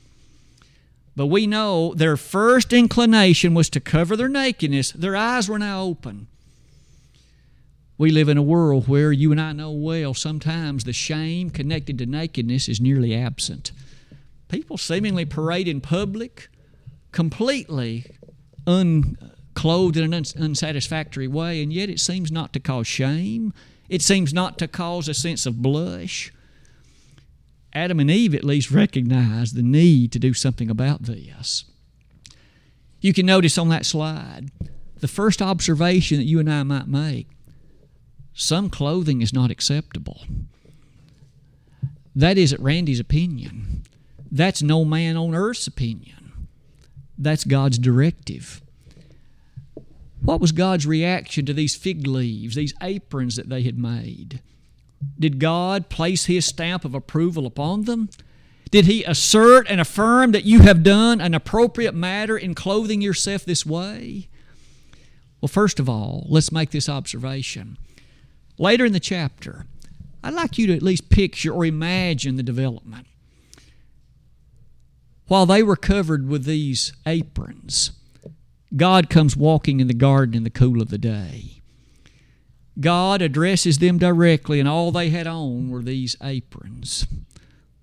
But 1.17 1.27
we 1.27 1.49
know 1.49 1.95
their 1.95 2.17
first 2.17 2.73
inclination 2.73 3.55
was 3.55 3.69
to 3.71 3.81
cover 3.81 4.17
their 4.17 4.29
nakedness. 4.29 4.93
Their 4.93 5.17
eyes 5.17 5.49
were 5.49 5.59
now 5.59 5.83
open. 5.83 6.29
We 7.99 8.11
live 8.13 8.29
in 8.29 8.39
a 8.39 8.43
world 8.43 8.87
where 8.87 9.11
you 9.11 9.33
and 9.33 9.41
I 9.41 9.53
know 9.53 9.73
well 9.73 10.15
sometimes 10.15 10.85
the 10.85 10.93
shame 10.93 11.51
connected 11.51 11.99
to 11.99 12.07
nakedness 12.07 12.69
is 12.69 12.81
nearly 12.81 13.17
absent. 13.17 13.73
People 14.49 14.79
seemingly 14.79 15.25
parade 15.25 15.67
in 15.67 15.81
public 15.81 16.49
completely 17.11 18.07
unclothed 19.57 19.97
in 19.97 20.13
an 20.13 20.25
unsatisfactory 20.39 21.27
way, 21.27 21.63
and 21.63 21.73
yet 21.73 21.89
it 21.89 21.99
seems 21.99 22.31
not 22.31 22.53
to 22.53 22.61
cause 22.61 22.87
shame. 22.87 23.55
It 23.89 24.03
seems 24.03 24.35
not 24.35 24.59
to 24.59 24.69
cause 24.69 25.09
a 25.09 25.15
sense 25.15 25.47
of 25.47 25.63
blush. 25.63 26.31
Adam 27.73 27.99
and 28.01 28.11
Eve 28.11 28.35
at 28.35 28.45
least 28.45 28.71
recognized 28.71 29.55
the 29.55 29.63
need 29.63 30.13
to 30.13 30.19
do 30.19 30.35
something 30.35 30.69
about 30.69 31.05
this. 31.05 31.65
You 33.01 33.15
can 33.15 33.27
notice 33.27 33.57
on 33.57 33.69
that 33.71 33.87
slide 33.87 34.51
the 35.01 35.09
first 35.09 35.41
observation 35.41 36.19
that 36.19 36.25
you 36.25 36.39
and 36.39 36.53
I 36.53 36.63
might 36.63 36.89
make 36.89 37.29
some 38.35 38.69
clothing 38.69 39.23
is 39.23 39.33
not 39.33 39.51
acceptable. 39.51 40.25
That 42.15 42.37
isn't 42.37 42.61
Randy's 42.61 43.01
opinion. 43.01 43.85
That's 44.31 44.63
no 44.63 44.85
man 44.85 45.17
on 45.17 45.35
earth's 45.35 45.67
opinion. 45.67 46.49
That's 47.17 47.45
God's 47.45 47.79
directive. 47.79 48.61
What 50.23 50.41
was 50.41 50.53
God's 50.53 50.87
reaction 50.87 51.47
to 51.47 51.53
these 51.53 51.77
fig 51.77 52.07
leaves, 52.07 52.57
these 52.57 52.75
aprons 52.83 53.37
that 53.37 53.49
they 53.49 53.63
had 53.63 53.79
made? 53.79 54.41
Did 55.19 55.39
God 55.39 55.89
place 55.89 56.25
His 56.25 56.47
stamp 56.47 56.85
of 56.85 56.95
approval 56.95 57.47
upon 57.47 57.85
them? 57.85 58.09
Did 58.71 58.87
He 58.87 59.05
assert 59.05 59.67
and 59.69 59.81
affirm 59.81 60.33
that 60.33 60.45
you 60.45 60.61
have 60.61 60.83
done 60.83 61.21
an 61.21 61.35
appropriate 61.35 61.95
matter 61.95 62.37
in 62.37 62.55
clothing 62.55 63.01
yourself 63.01 63.45
this 63.45 63.65
way? 63.65 64.29
Well, 65.41 65.49
first 65.49 65.79
of 65.79 65.89
all, 65.89 66.27
let's 66.29 66.51
make 66.51 66.71
this 66.71 66.89
observation. 66.89 67.79
Later 68.59 68.85
in 68.85 68.93
the 68.93 69.01
chapter, 69.01 69.67
I'd 70.25 70.35
like 70.35 70.59
you 70.59 70.67
to 70.67 70.75
at 70.75 70.83
least 70.83 71.11
picture 71.11 71.53
or 71.53 71.65
imagine 71.65 72.37
the 72.37 72.43
development. 72.43 73.07
While 75.29 75.47
they 75.47 75.63
were 75.63 75.77
covered 75.77 76.29
with 76.29 76.45
these 76.45 76.93
aprons, 77.05 77.93
God 78.77 79.09
comes 79.09 79.37
walking 79.37 79.81
in 79.81 79.87
the 79.87 79.95
garden 79.95 80.35
in 80.35 80.45
the 80.45 80.51
cool 80.51 80.83
of 80.83 80.91
the 80.91 80.99
day. 80.99 81.63
God 82.79 83.23
addresses 83.23 83.79
them 83.79 83.99
directly, 83.99 84.61
and 84.61 84.69
all 84.69 84.93
they 84.93 85.09
had 85.09 85.27
on 85.27 85.71
were 85.71 85.83
these 85.83 86.17
aprons. 86.23 87.07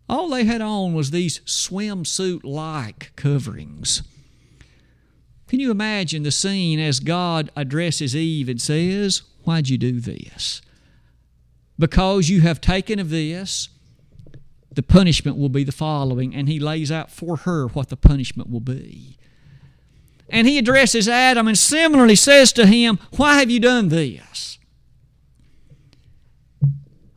All 0.08 0.30
they 0.30 0.44
had 0.44 0.62
on 0.62 0.94
was 0.94 1.10
these 1.10 1.40
swimsuit 1.40 2.44
like 2.44 3.12
coverings. 3.16 4.04
Can 5.48 5.60
you 5.60 5.72
imagine 5.72 6.24
the 6.24 6.32
scene 6.32 6.80
as 6.80 7.00
God 7.00 7.50
addresses 7.56 8.16
Eve 8.16 8.50
and 8.50 8.62
says, 8.62 9.24
Why'd 9.44 9.70
you 9.70 9.78
do 9.78 10.00
this? 10.00 10.62
Because 11.80 12.30
you 12.30 12.42
have 12.42 12.62
taken 12.62 13.00
of 13.00 13.10
this, 13.10 13.70
the 14.72 14.84
punishment 14.84 15.38
will 15.38 15.50
be 15.50 15.64
the 15.64 15.72
following, 15.72 16.36
and 16.36 16.48
he 16.48 16.60
lays 16.60 16.92
out 16.92 17.12
for 17.12 17.38
her 17.38 17.68
what 17.68 17.90
the 17.90 17.98
punishment 17.98 18.50
will 18.50 18.60
be. 18.60 19.18
And 20.34 20.48
he 20.48 20.58
addresses 20.58 21.08
Adam 21.08 21.48
and 21.48 21.56
similarly 21.56 22.16
says 22.16 22.52
to 22.54 22.66
him, 22.66 22.98
Why 23.18 23.36
have 23.38 23.52
you 23.52 23.60
done 23.60 23.90
this? 23.90 24.58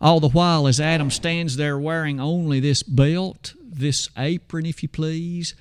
All 0.02 0.20
the 0.20 0.28
while, 0.28 0.68
as 0.68 0.78
Adam 0.78 1.10
stands 1.10 1.56
there 1.56 1.78
wearing 1.78 2.20
only 2.20 2.60
this 2.60 2.82
belt, 2.82 3.54
this 3.58 4.10
apron, 4.18 4.66
if 4.66 4.82
you 4.82 4.90
please, 4.90 5.54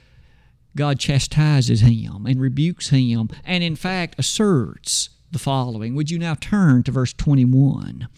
God 0.76 1.00
chastises 1.00 1.80
him 1.80 2.26
and 2.26 2.42
rebukes 2.42 2.90
him, 2.90 3.30
and 3.46 3.64
in 3.64 3.78
fact 3.78 4.20
asserts 4.20 5.12
the 5.32 5.40
following. 5.40 5.96
Would 5.96 6.12
you 6.12 6.20
now 6.20 6.36
turn 6.36 6.84
to 6.84 6.92
verse 6.92 7.14
21? 7.14 8.10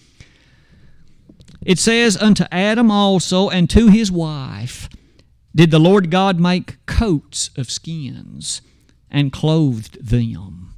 It 1.63 1.77
says, 1.77 2.17
Unto 2.17 2.45
Adam 2.51 2.89
also 2.89 3.49
and 3.49 3.69
to 3.69 3.89
his 3.89 4.11
wife 4.11 4.89
did 5.55 5.69
the 5.69 5.77
Lord 5.77 6.09
God 6.09 6.39
make 6.39 6.83
coats 6.87 7.51
of 7.55 7.69
skins 7.69 8.61
and 9.09 9.31
clothed 9.31 9.97
them. 10.05 10.73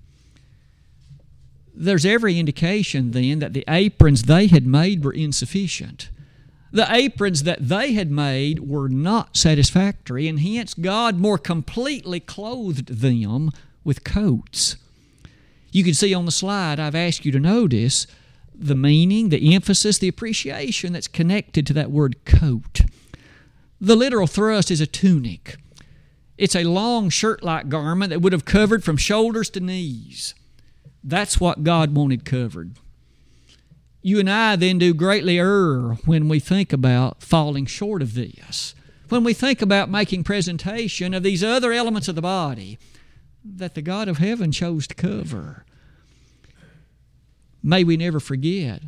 There's 1.73 2.05
every 2.05 2.37
indication 2.37 3.11
then 3.11 3.39
that 3.39 3.53
the 3.53 3.63
aprons 3.67 4.23
they 4.23 4.47
had 4.47 4.67
made 4.67 5.03
were 5.03 5.13
insufficient. 5.13 6.09
The 6.71 6.87
aprons 6.93 7.43
that 7.43 7.67
they 7.67 7.93
had 7.93 8.11
made 8.11 8.59
were 8.59 8.89
not 8.89 9.37
satisfactory, 9.37 10.27
and 10.27 10.39
hence 10.39 10.73
God 10.73 11.17
more 11.17 11.37
completely 11.37 12.19
clothed 12.19 12.99
them 13.01 13.51
with 13.83 14.03
coats. 14.03 14.75
You 15.71 15.83
can 15.83 15.93
see 15.93 16.13
on 16.13 16.25
the 16.25 16.31
slide, 16.31 16.79
I've 16.79 16.95
asked 16.95 17.25
you 17.25 17.31
to 17.31 17.39
notice 17.39 18.05
the 18.53 18.75
meaning, 18.75 19.29
the 19.29 19.55
emphasis, 19.55 19.97
the 19.97 20.09
appreciation 20.09 20.93
that's 20.93 21.07
connected 21.07 21.65
to 21.67 21.73
that 21.73 21.91
word 21.91 22.23
coat. 22.25 22.81
The 23.79 23.95
literal 23.95 24.27
thrust 24.27 24.69
is 24.69 24.81
a 24.81 24.87
tunic. 24.87 25.55
It's 26.39 26.55
a 26.55 26.63
long 26.63 27.09
shirt 27.09 27.43
like 27.43 27.67
garment 27.67 28.11
that 28.11 28.21
would 28.21 28.31
have 28.31 28.45
covered 28.45 28.81
from 28.81 28.95
shoulders 28.95 29.49
to 29.49 29.59
knees. 29.59 30.33
That's 31.03 31.37
what 31.37 31.65
God 31.65 31.93
wanted 31.93 32.23
covered. 32.23 32.77
You 34.01 34.21
and 34.21 34.29
I 34.29 34.55
then 34.55 34.77
do 34.77 34.93
greatly 34.93 35.37
err 35.37 35.95
when 36.05 36.29
we 36.29 36.39
think 36.39 36.71
about 36.71 37.21
falling 37.21 37.65
short 37.65 38.01
of 38.01 38.13
this. 38.13 38.73
When 39.09 39.25
we 39.25 39.33
think 39.33 39.61
about 39.61 39.89
making 39.89 40.23
presentation 40.23 41.13
of 41.13 41.23
these 41.23 41.43
other 41.43 41.73
elements 41.73 42.07
of 42.07 42.15
the 42.15 42.21
body 42.21 42.79
that 43.43 43.75
the 43.75 43.81
God 43.81 44.07
of 44.07 44.19
heaven 44.19 44.53
chose 44.53 44.87
to 44.87 44.95
cover. 44.95 45.65
May 47.61 47.83
we 47.83 47.97
never 47.97 48.21
forget 48.21 48.81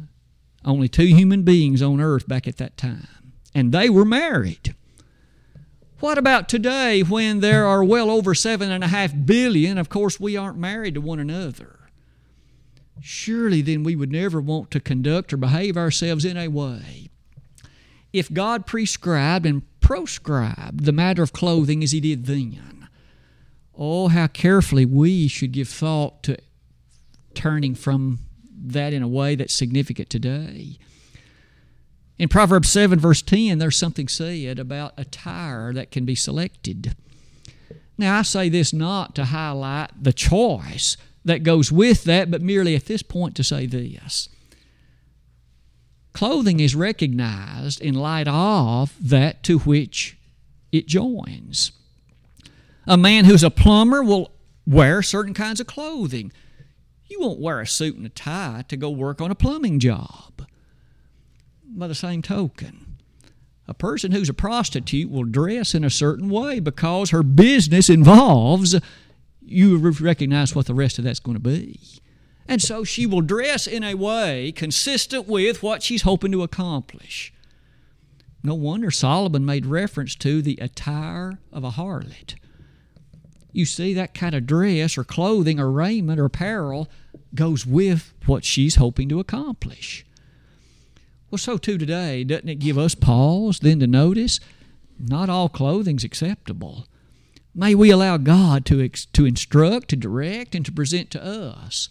only 0.64 0.88
two 0.88 1.08
human 1.08 1.44
beings 1.44 1.82
on 1.82 2.00
earth 2.00 2.30
back 2.30 2.48
at 2.48 2.56
that 2.58 2.78
time, 2.78 3.34
and 3.54 3.74
they 3.74 3.90
were 3.90 4.06
married. 4.06 4.74
What 6.02 6.18
about 6.18 6.50
today 6.50 7.04
when 7.04 7.42
there 7.42 7.68
are 7.68 7.84
well 7.84 8.10
over 8.10 8.34
seven 8.34 8.72
and 8.72 8.84
a 8.84 8.88
half 8.88 9.14
billion? 9.24 9.78
Of 9.78 9.90
course, 9.90 10.20
we 10.20 10.36
aren't 10.36 10.58
married 10.58 10.96
to 10.96 11.02
one 11.02 11.20
another. 11.20 11.78
Surely 13.02 13.62
then 13.62 13.84
we 13.84 13.96
would 13.96 14.12
never 14.12 14.42
want 14.42 14.72
to 14.72 14.80
conduct 14.80 15.32
or 15.32 15.38
behave 15.38 15.78
ourselves 15.78 16.26
in 16.26 16.38
a 16.38 16.48
way. 16.48 17.12
If 18.12 18.34
God 18.34 18.66
prescribed 18.66 19.46
and 19.46 19.62
proscribed 19.80 20.86
the 20.86 20.92
matter 20.92 21.22
of 21.22 21.34
clothing 21.34 21.84
as 21.84 21.92
He 21.92 22.00
did 22.00 22.26
then, 22.26 22.90
oh, 23.78 24.08
how 24.08 24.26
carefully 24.26 24.86
we 24.86 25.28
should 25.28 25.52
give 25.52 25.70
thought 25.70 26.24
to 26.24 26.36
turning 27.36 27.76
from 27.76 28.18
that 28.52 28.92
in 28.92 29.04
a 29.04 29.08
way 29.08 29.36
that's 29.36 29.54
significant 29.54 30.10
today. 30.10 30.80
In 32.18 32.30
Proverbs 32.30 32.70
7, 32.70 33.00
verse 33.00 33.22
10, 33.22 33.58
there's 33.58 33.78
something 33.78 34.08
said 34.08 34.60
about 34.60 34.94
attire 34.98 35.74
that 35.74 35.92
can 35.92 36.06
be 36.06 36.16
selected. 36.16 36.96
Now, 37.98 38.20
I 38.20 38.22
say 38.22 38.50
this 38.50 38.74
not 38.74 39.16
to 39.16 39.26
highlight 39.26 40.04
the 40.04 40.14
choice 40.14 40.98
that 41.26 41.44
goes 41.44 41.72
with 41.72 42.04
that, 42.06 42.32
but 42.32 42.42
merely 42.42 42.76
at 42.76 42.86
this 42.86 43.04
point 43.04 43.36
to 43.36 43.44
say 43.44 43.66
this. 43.66 44.30
Clothing 46.14 46.60
is 46.60 46.76
recognized 46.76 47.82
in 47.82 47.94
light 47.94 48.28
of 48.28 48.96
that 49.00 49.44
to 49.44 49.60
which 49.60 50.18
it 50.72 50.88
joins. 50.88 51.72
A 52.88 52.98
man 52.98 53.26
who's 53.26 53.44
a 53.44 53.52
plumber 53.52 54.04
will 54.04 54.32
wear 54.66 55.02
certain 55.02 55.34
kinds 55.34 55.60
of 55.60 55.68
clothing. 55.68 56.32
You 57.08 57.20
won't 57.22 57.40
wear 57.40 57.60
a 57.62 57.68
suit 57.68 57.96
and 57.98 58.06
a 58.06 58.10
tie 58.10 58.66
to 58.68 58.78
go 58.78 58.90
work 58.90 59.22
on 59.22 59.32
a 59.32 59.36
plumbing 59.36 59.80
job. 59.80 60.31
By 61.74 61.88
the 61.88 61.96
same 61.96 62.22
token, 62.22 62.98
a 63.68 63.74
person 63.74 64.12
who's 64.12 64.30
a 64.30 64.34
prostitute 64.34 65.10
will 65.10 65.24
dress 65.24 65.74
in 65.74 65.84
a 65.84 65.90
certain 65.90 66.30
way 66.30 66.60
because 66.60 67.12
her 67.12 67.24
business 67.24 67.90
involves 67.90 68.76
you 69.42 69.78
recognize 69.78 70.56
what 70.56 70.66
the 70.66 70.74
rest 70.74 70.98
of 70.98 71.04
that's 71.04 71.20
going 71.20 71.36
to 71.36 71.42
be. 71.42 71.80
And 72.48 72.62
so 72.62 72.84
she 72.84 73.06
will 73.06 73.22
dress 73.22 73.68
in 73.68 73.84
a 73.84 73.94
way 73.94 74.52
consistent 74.52 75.28
with 75.28 75.64
what 75.64 75.84
she's 75.84 76.02
hoping 76.02 76.32
to 76.32 76.44
accomplish. 76.44 77.34
No 78.44 78.56
wonder 78.56 78.92
Solomon 78.92 79.46
made 79.46 79.66
reference 79.66 80.16
to 80.16 80.42
the 80.42 80.58
attire 80.62 81.40
of 81.52 81.64
a 81.64 81.72
harlot. 81.72 82.36
You 83.54 83.66
see, 83.66 83.94
that 83.94 84.14
kind 84.14 84.34
of 84.34 84.48
dress 84.48 84.98
or 84.98 85.04
clothing 85.04 85.60
or 85.60 85.72
raiment 85.72 86.20
or 86.20 86.26
apparel 86.26 86.90
goes 87.36 87.66
with 87.66 88.14
what 88.26 88.44
she's 88.44 88.76
hoping 88.76 89.10
to 89.10 89.20
accomplish. 89.20 90.06
Well, 91.32 91.40
so 91.40 91.58
too 91.58 91.78
today, 91.78 92.26
doesn't 92.26 92.50
it 92.50 92.56
give 92.60 92.78
us 92.78 92.94
pause 92.94 93.60
then 93.60 93.80
to 93.80 93.88
notice 93.88 94.42
not 95.00 95.30
all 95.30 95.48
clothing's 95.48 96.04
acceptable? 96.04 96.88
May 97.56 97.74
we 97.74 97.90
allow 97.90 98.18
God 98.18 98.66
to, 98.66 98.88
to 98.90 99.26
instruct, 99.26 99.90
to 99.90 99.96
direct, 99.96 100.56
and 100.56 100.66
to 100.66 100.74
present 100.74 101.10
to 101.12 101.24
us. 101.24 101.88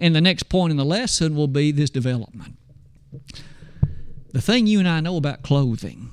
And 0.00 0.14
the 0.14 0.20
next 0.20 0.44
point 0.44 0.72
in 0.72 0.76
the 0.76 0.84
lesson 0.84 1.36
will 1.36 1.46
be 1.48 1.70
this 1.70 1.90
development. 1.90 2.58
The 4.32 4.40
thing 4.40 4.66
you 4.66 4.80
and 4.80 4.88
I 4.88 5.00
know 5.00 5.16
about 5.16 5.42
clothing 5.42 6.10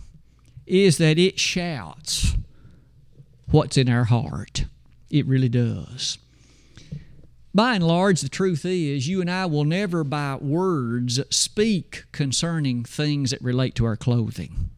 is 0.68 1.00
that 1.00 1.18
it 1.18 1.40
shouts 1.40 2.36
what's 3.50 3.78
in 3.78 3.90
our 3.90 4.06
heart. 4.06 4.66
It 5.10 5.26
really 5.26 5.50
does. 5.50 6.20
By 7.56 7.76
and 7.76 7.86
large, 7.86 8.22
the 8.22 8.30
truth 8.30 8.66
is, 8.66 9.08
you 9.08 9.22
and 9.22 9.30
I 9.30 9.46
will 9.46 9.64
never, 9.64 10.04
by 10.04 10.38
words, 10.38 11.20
speak 11.30 12.06
concerning 12.12 12.84
things 12.84 13.30
that 13.30 13.42
relate 13.44 13.76
to 13.76 13.86
our 13.86 13.96
clothing. 13.96 14.72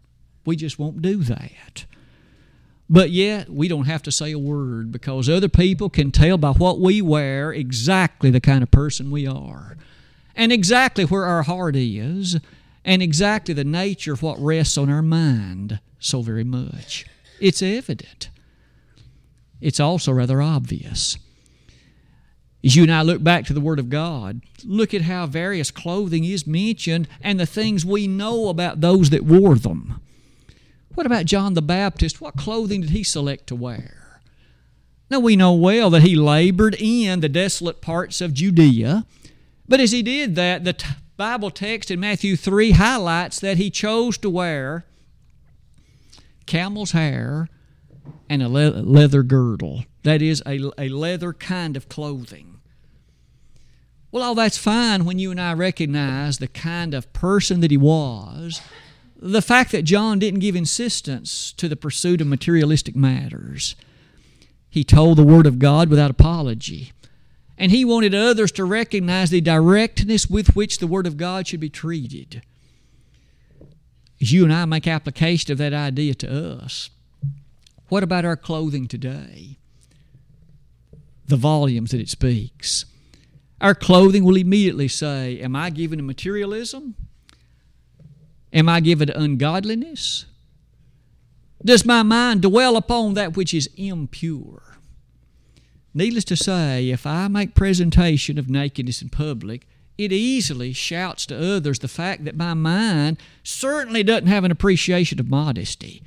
We 0.46 0.58
just 0.58 0.78
won't 0.78 1.02
do 1.02 1.24
that. 1.24 1.86
But 2.90 3.12
yet, 3.12 3.50
we 3.50 3.68
don't 3.68 3.86
have 3.86 4.04
to 4.04 4.12
say 4.12 4.32
a 4.32 4.38
word 4.38 4.92
because 4.92 5.30
other 5.30 5.48
people 5.48 5.90
can 5.90 6.12
tell 6.12 6.38
by 6.38 6.52
what 6.52 6.80
we 6.80 7.02
wear 7.02 7.52
exactly 7.52 8.30
the 8.30 8.42
kind 8.42 8.62
of 8.62 8.70
person 8.72 9.10
we 9.10 9.26
are, 9.26 9.78
and 10.36 10.52
exactly 10.52 11.06
where 11.06 11.26
our 11.26 11.44
heart 11.44 11.78
is, 11.78 12.38
and 12.84 13.02
exactly 13.02 13.54
the 13.54 13.64
nature 13.64 14.14
of 14.14 14.22
what 14.22 14.38
rests 14.40 14.78
on 14.78 14.90
our 14.90 15.02
mind 15.02 15.80
so 15.98 16.22
very 16.22 16.44
much. 16.44 17.06
It's 17.40 17.62
evident. 17.62 18.30
It's 19.62 19.80
also 19.80 20.12
rather 20.12 20.42
obvious. 20.42 21.18
As 22.66 22.76
you 22.76 22.82
and 22.82 22.92
I 22.92 23.04
look 23.04 23.24
back 23.24 23.46
to 23.46 23.54
the 23.54 23.62
Word 23.62 23.78
of 23.78 23.92
God, 23.92 24.42
look 24.64 24.96
at 24.96 25.04
how 25.04 25.28
various 25.28 25.70
clothing 25.70 26.24
is 26.24 26.48
mentioned 26.48 27.08
and 27.22 27.40
the 27.40 27.46
things 27.46 27.86
we 27.86 28.08
know 28.08 28.50
about 28.50 28.82
those 28.82 29.12
that 29.12 29.24
wore 29.24 29.54
them. 29.54 30.02
What 30.96 31.06
about 31.06 31.26
John 31.26 31.54
the 31.54 31.62
Baptist? 31.62 32.20
What 32.20 32.36
clothing 32.36 32.82
did 32.82 32.90
he 32.90 33.04
select 33.04 33.46
to 33.48 33.56
wear? 33.56 34.22
Now 35.12 35.20
we 35.20 35.36
know 35.36 35.54
well 35.54 35.92
that 35.92 36.02
he 36.02 36.16
labored 36.16 36.76
in 36.80 37.20
the 37.20 37.30
desolate 37.30 37.82
parts 37.82 38.20
of 38.20 38.34
Judea, 38.34 39.06
but 39.68 39.80
as 39.80 39.92
he 39.92 40.02
did 40.02 40.36
that, 40.36 40.64
the 40.64 40.74
t- 40.74 40.88
Bible 41.18 41.52
text 41.52 41.92
in 41.92 42.00
Matthew 42.00 42.36
3 42.36 42.72
highlights 42.72 43.40
that 43.42 43.58
he 43.58 43.70
chose 43.70 44.18
to 44.18 44.30
wear 44.30 44.86
camel's 46.48 46.92
hair 46.92 47.48
and 48.28 48.42
a 48.42 48.50
le- 48.50 48.82
leather 48.82 49.22
girdle. 49.22 49.86
That 50.02 50.24
is, 50.24 50.42
a, 50.48 50.72
a 50.80 50.90
leather 50.90 51.32
kind 51.32 51.78
of 51.78 51.90
clothing. 51.90 52.55
Well, 54.12 54.24
all 54.24 54.36
that's 54.36 54.58
fine 54.58 55.06
when 55.06 55.20
you 55.20 55.32
and 55.32 55.42
I 55.42 55.54
recognize 55.54 56.38
the 56.38 56.48
kind 56.48 56.94
of 56.94 57.12
person 57.12 57.60
that 57.60 57.72
he 57.72 57.78
was. 57.78 58.62
The 59.18 59.42
fact 59.42 59.72
that 59.72 59.84
John 59.84 60.20
didn't 60.20 60.40
give 60.40 60.56
insistence 60.56 61.52
to 61.54 61.68
the 61.68 61.76
pursuit 61.76 62.22
of 62.22 62.28
materialistic 62.28 62.96
matters. 62.96 63.76
He 64.70 64.84
told 64.84 65.18
the 65.18 65.24
Word 65.24 65.46
of 65.46 65.60
God 65.60 65.90
without 65.90 66.12
apology. 66.12 66.92
And 67.58 67.72
he 67.72 67.86
wanted 67.86 68.14
others 68.14 68.52
to 68.54 68.66
recognize 68.66 69.30
the 69.30 69.42
directness 69.42 70.30
with 70.30 70.56
which 70.56 70.80
the 70.80 70.88
Word 70.88 71.08
of 71.08 71.18
God 71.18 71.48
should 71.48 71.62
be 71.62 71.70
treated. 71.70 72.42
As 74.22 74.32
you 74.32 74.44
and 74.44 74.54
I 74.54 74.66
make 74.66 74.88
application 74.88 75.52
of 75.52 75.58
that 75.60 75.74
idea 75.74 76.14
to 76.16 76.58
us, 76.62 76.90
what 77.88 78.04
about 78.04 78.26
our 78.26 78.36
clothing 78.36 78.88
today? 78.88 79.58
The 81.28 81.38
volumes 81.38 81.92
that 81.92 82.02
it 82.02 82.10
speaks. 82.10 82.86
Our 83.66 83.74
clothing 83.74 84.24
will 84.24 84.36
immediately 84.36 84.88
say, 84.88 85.40
Am 85.40 85.56
I 85.56 85.72
given 85.72 85.98
to 85.98 86.04
materialism? 86.04 86.94
Am 88.54 88.70
I 88.70 88.80
given 88.80 89.08
to 89.08 89.20
ungodliness? 89.20 90.28
Does 91.64 91.84
my 91.84 92.04
mind 92.04 92.44
dwell 92.44 92.78
upon 92.78 93.16
that 93.16 93.36
which 93.36 93.56
is 93.56 93.68
impure? 93.76 94.78
Needless 95.96 96.26
to 96.26 96.36
say, 96.38 96.90
if 96.92 97.08
I 97.08 97.28
make 97.28 97.56
presentation 97.56 98.38
of 98.38 98.52
nakedness 98.52 99.02
in 99.02 99.10
public, 99.10 99.66
it 99.98 100.12
easily 100.12 100.72
shouts 100.72 101.26
to 101.26 101.56
others 101.56 101.80
the 101.80 101.88
fact 101.88 102.24
that 102.26 102.38
my 102.38 102.54
mind 102.54 103.18
certainly 103.42 104.04
doesn't 104.04 104.28
have 104.28 104.44
an 104.44 104.52
appreciation 104.52 105.20
of 105.20 105.28
modesty 105.28 106.04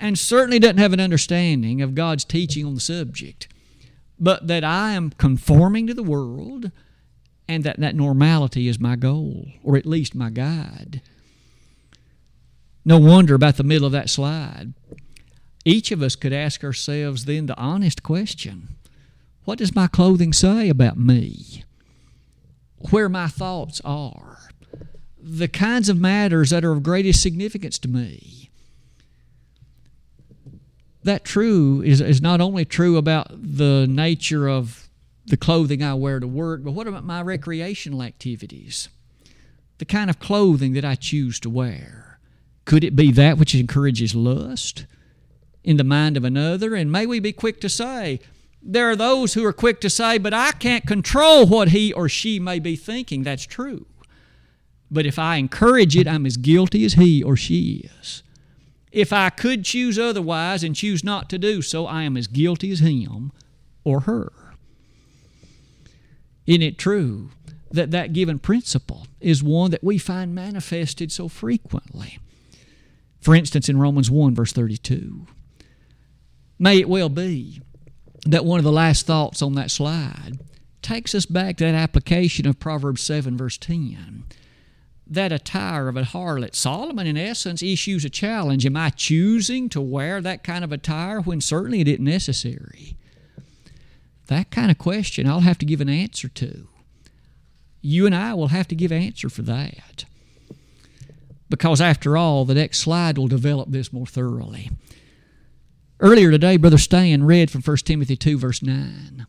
and 0.00 0.18
certainly 0.18 0.58
doesn't 0.58 0.78
have 0.78 0.94
an 0.94 1.00
understanding 1.00 1.82
of 1.82 1.94
God's 1.94 2.24
teaching 2.24 2.64
on 2.64 2.74
the 2.74 2.80
subject, 2.80 3.46
but 4.18 4.46
that 4.46 4.64
I 4.64 4.92
am 4.92 5.10
conforming 5.10 5.86
to 5.88 5.92
the 5.92 6.02
world 6.02 6.70
and 7.48 7.64
that 7.64 7.78
that 7.80 7.94
normality 7.94 8.68
is 8.68 8.78
my 8.80 8.96
goal, 8.96 9.48
or 9.62 9.76
at 9.76 9.86
least 9.86 10.14
my 10.14 10.30
guide. 10.30 11.00
No 12.84 12.98
wonder 12.98 13.34
about 13.34 13.56
the 13.56 13.64
middle 13.64 13.86
of 13.86 13.92
that 13.92 14.10
slide. 14.10 14.74
Each 15.64 15.90
of 15.90 16.02
us 16.02 16.16
could 16.16 16.32
ask 16.32 16.62
ourselves 16.62 17.24
then 17.24 17.46
the 17.46 17.58
honest 17.58 18.02
question 18.02 18.76
What 19.44 19.58
does 19.58 19.74
my 19.74 19.86
clothing 19.86 20.32
say 20.32 20.68
about 20.68 20.98
me? 20.98 21.64
Where 22.90 23.08
my 23.08 23.28
thoughts 23.28 23.80
are? 23.84 24.50
The 25.18 25.48
kinds 25.48 25.88
of 25.88 25.98
matters 25.98 26.50
that 26.50 26.64
are 26.64 26.72
of 26.72 26.82
greatest 26.82 27.22
significance 27.22 27.78
to 27.80 27.88
me. 27.88 28.50
That 31.02 31.24
true 31.24 31.82
is, 31.82 32.00
is 32.00 32.20
not 32.20 32.40
only 32.42 32.64
true 32.66 32.96
about 32.98 33.28
the 33.30 33.86
nature 33.88 34.48
of 34.48 34.83
the 35.26 35.36
clothing 35.36 35.82
I 35.82 35.94
wear 35.94 36.20
to 36.20 36.26
work, 36.26 36.62
but 36.64 36.72
what 36.72 36.86
about 36.86 37.04
my 37.04 37.22
recreational 37.22 38.02
activities? 38.02 38.88
The 39.78 39.84
kind 39.84 40.10
of 40.10 40.18
clothing 40.18 40.72
that 40.74 40.84
I 40.84 40.94
choose 40.94 41.40
to 41.40 41.50
wear. 41.50 42.18
Could 42.64 42.84
it 42.84 42.96
be 42.96 43.10
that 43.12 43.38
which 43.38 43.54
encourages 43.54 44.14
lust 44.14 44.86
in 45.62 45.76
the 45.76 45.84
mind 45.84 46.16
of 46.16 46.24
another? 46.24 46.74
And 46.74 46.92
may 46.92 47.06
we 47.06 47.20
be 47.20 47.32
quick 47.32 47.60
to 47.62 47.68
say, 47.68 48.20
there 48.62 48.88
are 48.88 48.96
those 48.96 49.34
who 49.34 49.44
are 49.44 49.52
quick 49.52 49.80
to 49.82 49.90
say, 49.90 50.16
but 50.16 50.32
I 50.32 50.52
can't 50.52 50.86
control 50.86 51.46
what 51.46 51.68
he 51.68 51.92
or 51.92 52.08
she 52.08 52.38
may 52.38 52.58
be 52.58 52.76
thinking. 52.76 53.22
That's 53.22 53.44
true. 53.44 53.86
But 54.90 55.06
if 55.06 55.18
I 55.18 55.36
encourage 55.36 55.96
it, 55.96 56.08
I'm 56.08 56.24
as 56.24 56.36
guilty 56.36 56.84
as 56.84 56.94
he 56.94 57.22
or 57.22 57.36
she 57.36 57.90
is. 58.00 58.22
If 58.92 59.12
I 59.12 59.28
could 59.28 59.64
choose 59.64 59.98
otherwise 59.98 60.62
and 60.62 60.76
choose 60.76 61.02
not 61.02 61.28
to 61.30 61.38
do 61.38 61.60
so, 61.62 61.86
I 61.86 62.04
am 62.04 62.16
as 62.16 62.26
guilty 62.26 62.70
as 62.70 62.78
him 62.78 63.32
or 63.82 64.00
her. 64.00 64.32
Isn't 66.46 66.62
it 66.62 66.78
true 66.78 67.30
that 67.70 67.90
that 67.90 68.12
given 68.12 68.38
principle 68.38 69.06
is 69.20 69.42
one 69.42 69.70
that 69.70 69.84
we 69.84 69.98
find 69.98 70.34
manifested 70.34 71.10
so 71.10 71.28
frequently? 71.28 72.18
For 73.20 73.34
instance, 73.34 73.68
in 73.68 73.78
Romans 73.78 74.10
1, 74.10 74.34
verse 74.34 74.52
32. 74.52 75.26
May 76.58 76.78
it 76.78 76.88
well 76.88 77.08
be 77.08 77.62
that 78.26 78.44
one 78.44 78.58
of 78.58 78.64
the 78.64 78.72
last 78.72 79.06
thoughts 79.06 79.42
on 79.42 79.54
that 79.54 79.70
slide 79.70 80.38
takes 80.82 81.14
us 81.14 81.26
back 81.26 81.56
to 81.56 81.64
that 81.64 81.74
application 81.74 82.46
of 82.46 82.60
Proverbs 82.60 83.02
7, 83.02 83.36
verse 83.36 83.56
10. 83.56 84.24
That 85.06 85.32
attire 85.32 85.88
of 85.88 85.96
a 85.96 86.02
harlot. 86.02 86.54
Solomon, 86.54 87.06
in 87.06 87.16
essence, 87.16 87.62
issues 87.62 88.04
a 88.04 88.10
challenge. 88.10 88.64
Am 88.64 88.76
I 88.76 88.90
choosing 88.90 89.68
to 89.70 89.80
wear 89.80 90.20
that 90.20 90.44
kind 90.44 90.64
of 90.64 90.72
attire 90.72 91.20
when 91.20 91.40
certainly 91.40 91.80
it 91.80 91.88
isn't 91.88 92.04
necessary? 92.04 92.96
That 94.26 94.50
kind 94.50 94.70
of 94.70 94.78
question 94.78 95.28
I'll 95.28 95.40
have 95.40 95.58
to 95.58 95.66
give 95.66 95.80
an 95.80 95.88
answer 95.88 96.28
to. 96.28 96.68
You 97.80 98.06
and 98.06 98.14
I 98.14 98.32
will 98.34 98.48
have 98.48 98.68
to 98.68 98.74
give 98.74 98.92
answer 98.92 99.28
for 99.28 99.42
that. 99.42 100.04
Because 101.50 101.80
after 101.80 102.16
all, 102.16 102.44
the 102.44 102.54
next 102.54 102.80
slide 102.80 103.18
will 103.18 103.28
develop 103.28 103.70
this 103.70 103.92
more 103.92 104.06
thoroughly. 104.06 104.70
Earlier 106.00 106.30
today, 106.30 106.56
Brother 106.56 106.78
Stan 106.78 107.24
read 107.24 107.50
from 107.50 107.62
1 107.62 107.76
Timothy 107.78 108.16
2, 108.16 108.38
verse 108.38 108.62
9. 108.62 109.26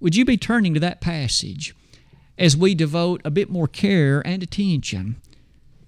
Would 0.00 0.16
you 0.16 0.24
be 0.24 0.36
turning 0.36 0.74
to 0.74 0.80
that 0.80 1.00
passage 1.00 1.74
as 2.36 2.56
we 2.56 2.74
devote 2.74 3.22
a 3.24 3.30
bit 3.30 3.48
more 3.48 3.68
care 3.68 4.20
and 4.26 4.42
attention 4.42 5.16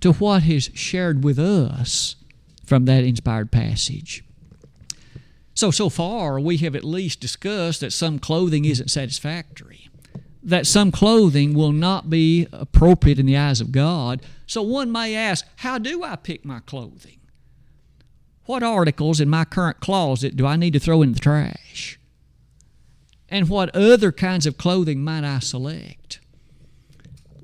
to 0.00 0.12
what 0.12 0.46
is 0.46 0.70
shared 0.74 1.24
with 1.24 1.38
us 1.38 2.16
from 2.64 2.85
that 2.87 3.04
inspired 3.04 3.50
passage? 3.50 4.24
So, 5.57 5.71
so 5.71 5.88
far, 5.88 6.38
we 6.38 6.59
have 6.59 6.77
at 6.77 6.85
least 6.85 7.19
discussed 7.19 7.81
that 7.81 7.95
some 7.95 8.19
clothing 8.19 8.66
isn't 8.66 8.90
satisfactory, 8.90 9.88
that 10.42 10.66
some 10.66 10.92
clothing 10.92 11.55
will 11.55 11.73
not 11.73 12.11
be 12.11 12.47
appropriate 12.53 13.19
in 13.19 13.25
the 13.25 13.38
eyes 13.38 13.62
of 13.62 13.73
God. 13.73 14.21
So, 14.47 14.61
one 14.61 14.92
may 14.92 15.16
ask, 15.16 15.47
how 15.57 15.79
do 15.79 16.05
I 16.05 16.16
pick 16.16 16.45
my 16.45 16.61
clothing? 16.61 17.21
What 18.45 18.62
articles 18.62 19.19
in 19.19 19.31
my 19.31 19.47
current 19.47 19.81
closet 19.81 20.37
do 20.37 20.47
I 20.47 20.57
need 20.57 20.75
to 20.75 20.79
throw 20.79 21.01
in 21.01 21.12
the 21.12 21.19
trash? 21.19 21.99
And 23.31 23.49
what 23.49 23.75
other 23.75 24.12
kinds 24.12 24.45
of 24.45 24.59
clothing 24.59 25.03
might 25.03 25.25
I 25.25 25.38
select? 25.38 26.21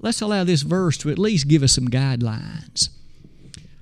Let's 0.00 0.20
allow 0.20 0.44
this 0.44 0.62
verse 0.62 0.98
to 0.98 1.10
at 1.10 1.18
least 1.18 1.48
give 1.48 1.62
us 1.62 1.72
some 1.72 1.88
guidelines. 1.88 2.90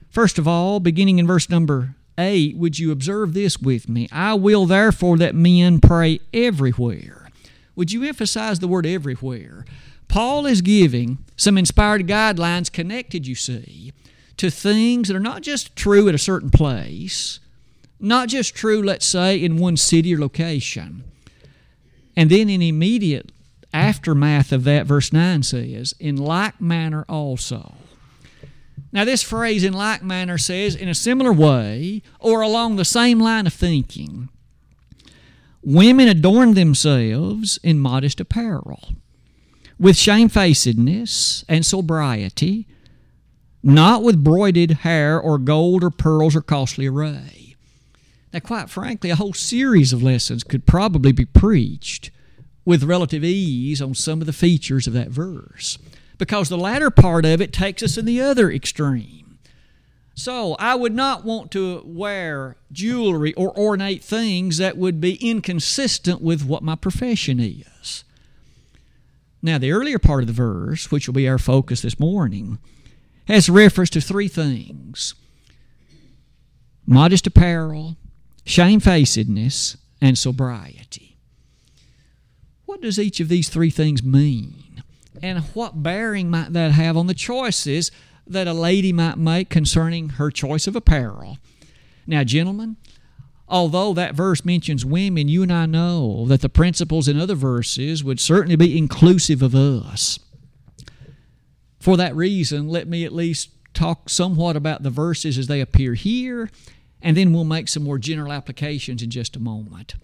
First 0.08 0.38
of 0.38 0.46
all, 0.46 0.78
beginning 0.78 1.18
in 1.18 1.26
verse 1.26 1.50
number 1.50 1.96
8, 2.18 2.56
would 2.56 2.78
you 2.78 2.92
observe 2.92 3.34
this 3.34 3.58
with 3.58 3.88
me? 3.88 4.08
I 4.12 4.34
will 4.34 4.66
therefore 4.66 5.16
that 5.18 5.34
men 5.34 5.80
pray 5.80 6.20
everywhere. 6.32 7.30
Would 7.76 7.92
you 7.92 8.04
emphasize 8.04 8.58
the 8.58 8.68
word 8.68 8.86
everywhere? 8.86 9.64
Paul 10.08 10.44
is 10.44 10.60
giving 10.60 11.18
some 11.36 11.56
inspired 11.56 12.06
guidelines 12.06 12.70
connected, 12.70 13.26
you 13.26 13.34
see, 13.34 13.92
to 14.36 14.50
things 14.50 15.08
that 15.08 15.16
are 15.16 15.20
not 15.20 15.42
just 15.42 15.76
true 15.76 16.08
at 16.08 16.14
a 16.14 16.18
certain 16.18 16.50
place, 16.50 17.38
not 18.00 18.28
just 18.28 18.54
true, 18.54 18.82
let's 18.82 19.06
say, 19.06 19.42
in 19.42 19.56
one 19.56 19.76
city 19.76 20.14
or 20.14 20.18
location. 20.18 21.04
And 22.16 22.28
then 22.28 22.50
in 22.50 22.60
immediate 22.60 23.30
aftermath 23.72 24.52
of 24.52 24.64
that, 24.64 24.86
verse 24.86 25.12
9 25.12 25.42
says, 25.42 25.94
In 26.00 26.16
like 26.16 26.60
manner 26.60 27.04
also. 27.08 27.74
Now, 28.92 29.04
this 29.04 29.22
phrase 29.22 29.62
in 29.62 29.72
like 29.72 30.02
manner 30.02 30.36
says, 30.36 30.74
in 30.74 30.88
a 30.88 30.94
similar 30.94 31.32
way, 31.32 32.02
or 32.18 32.40
along 32.40 32.76
the 32.76 32.84
same 32.84 33.20
line 33.20 33.46
of 33.46 33.54
thinking, 33.54 34.28
women 35.62 36.08
adorn 36.08 36.54
themselves 36.54 37.58
in 37.62 37.78
modest 37.78 38.20
apparel, 38.20 38.94
with 39.78 39.96
shamefacedness 39.96 41.44
and 41.48 41.64
sobriety, 41.64 42.66
not 43.62 44.02
with 44.02 44.24
broided 44.24 44.78
hair 44.78 45.20
or 45.20 45.38
gold 45.38 45.84
or 45.84 45.90
pearls 45.90 46.34
or 46.34 46.40
costly 46.40 46.86
array. 46.86 47.54
Now, 48.32 48.40
quite 48.40 48.70
frankly, 48.70 49.10
a 49.10 49.16
whole 49.16 49.32
series 49.34 49.92
of 49.92 50.02
lessons 50.02 50.42
could 50.42 50.66
probably 50.66 51.12
be 51.12 51.24
preached 51.24 52.10
with 52.64 52.84
relative 52.84 53.24
ease 53.24 53.80
on 53.80 53.94
some 53.94 54.20
of 54.20 54.26
the 54.26 54.32
features 54.32 54.86
of 54.86 54.92
that 54.92 55.08
verse 55.08 55.78
because 56.20 56.48
the 56.48 56.58
latter 56.58 56.90
part 56.90 57.24
of 57.24 57.40
it 57.40 57.52
takes 57.52 57.82
us 57.82 57.96
in 57.96 58.04
the 58.04 58.20
other 58.20 58.52
extreme. 58.52 59.38
So, 60.14 60.54
I 60.58 60.74
would 60.74 60.94
not 60.94 61.24
want 61.24 61.50
to 61.52 61.82
wear 61.82 62.56
jewelry 62.70 63.32
or 63.34 63.58
ornate 63.58 64.04
things 64.04 64.58
that 64.58 64.76
would 64.76 65.00
be 65.00 65.14
inconsistent 65.14 66.20
with 66.20 66.44
what 66.44 66.62
my 66.62 66.74
profession 66.74 67.40
is. 67.40 68.04
Now, 69.40 69.56
the 69.56 69.72
earlier 69.72 69.98
part 69.98 70.22
of 70.22 70.26
the 70.26 70.34
verse, 70.34 70.90
which 70.90 71.08
will 71.08 71.14
be 71.14 71.26
our 71.26 71.38
focus 71.38 71.80
this 71.80 71.98
morning, 71.98 72.58
has 73.26 73.48
reference 73.48 73.90
to 73.90 74.00
three 74.00 74.28
things 74.28 75.14
modest 76.86 77.26
apparel, 77.26 77.96
shamefacedness, 78.44 79.78
and 80.02 80.18
sobriety. 80.18 81.16
What 82.66 82.82
does 82.82 82.98
each 82.98 83.20
of 83.20 83.28
these 83.28 83.48
three 83.48 83.70
things 83.70 84.02
mean? 84.02 84.69
And 85.22 85.40
what 85.54 85.82
bearing 85.82 86.30
might 86.30 86.52
that 86.52 86.72
have 86.72 86.96
on 86.96 87.06
the 87.06 87.14
choices 87.14 87.90
that 88.26 88.46
a 88.46 88.52
lady 88.52 88.92
might 88.92 89.18
make 89.18 89.50
concerning 89.50 90.10
her 90.10 90.30
choice 90.30 90.66
of 90.66 90.76
apparel? 90.76 91.38
Now, 92.06 92.24
gentlemen, 92.24 92.76
although 93.48 93.92
that 93.94 94.14
verse 94.14 94.44
mentions 94.44 94.84
women, 94.84 95.28
you 95.28 95.42
and 95.42 95.52
I 95.52 95.66
know 95.66 96.26
that 96.26 96.40
the 96.40 96.48
principles 96.48 97.08
in 97.08 97.20
other 97.20 97.34
verses 97.34 98.02
would 98.02 98.20
certainly 98.20 98.56
be 98.56 98.76
inclusive 98.76 99.42
of 99.42 99.54
us. 99.54 100.18
For 101.78 101.96
that 101.96 102.14
reason, 102.14 102.68
let 102.68 102.88
me 102.88 103.04
at 103.04 103.12
least 103.12 103.50
talk 103.72 104.10
somewhat 104.10 104.56
about 104.56 104.82
the 104.82 104.90
verses 104.90 105.38
as 105.38 105.46
they 105.46 105.60
appear 105.60 105.94
here, 105.94 106.50
and 107.00 107.16
then 107.16 107.32
we'll 107.32 107.44
make 107.44 107.68
some 107.68 107.82
more 107.82 107.98
general 107.98 108.32
applications 108.32 109.02
in 109.02 109.10
just 109.10 109.36
a 109.36 109.40
moment 109.40 109.94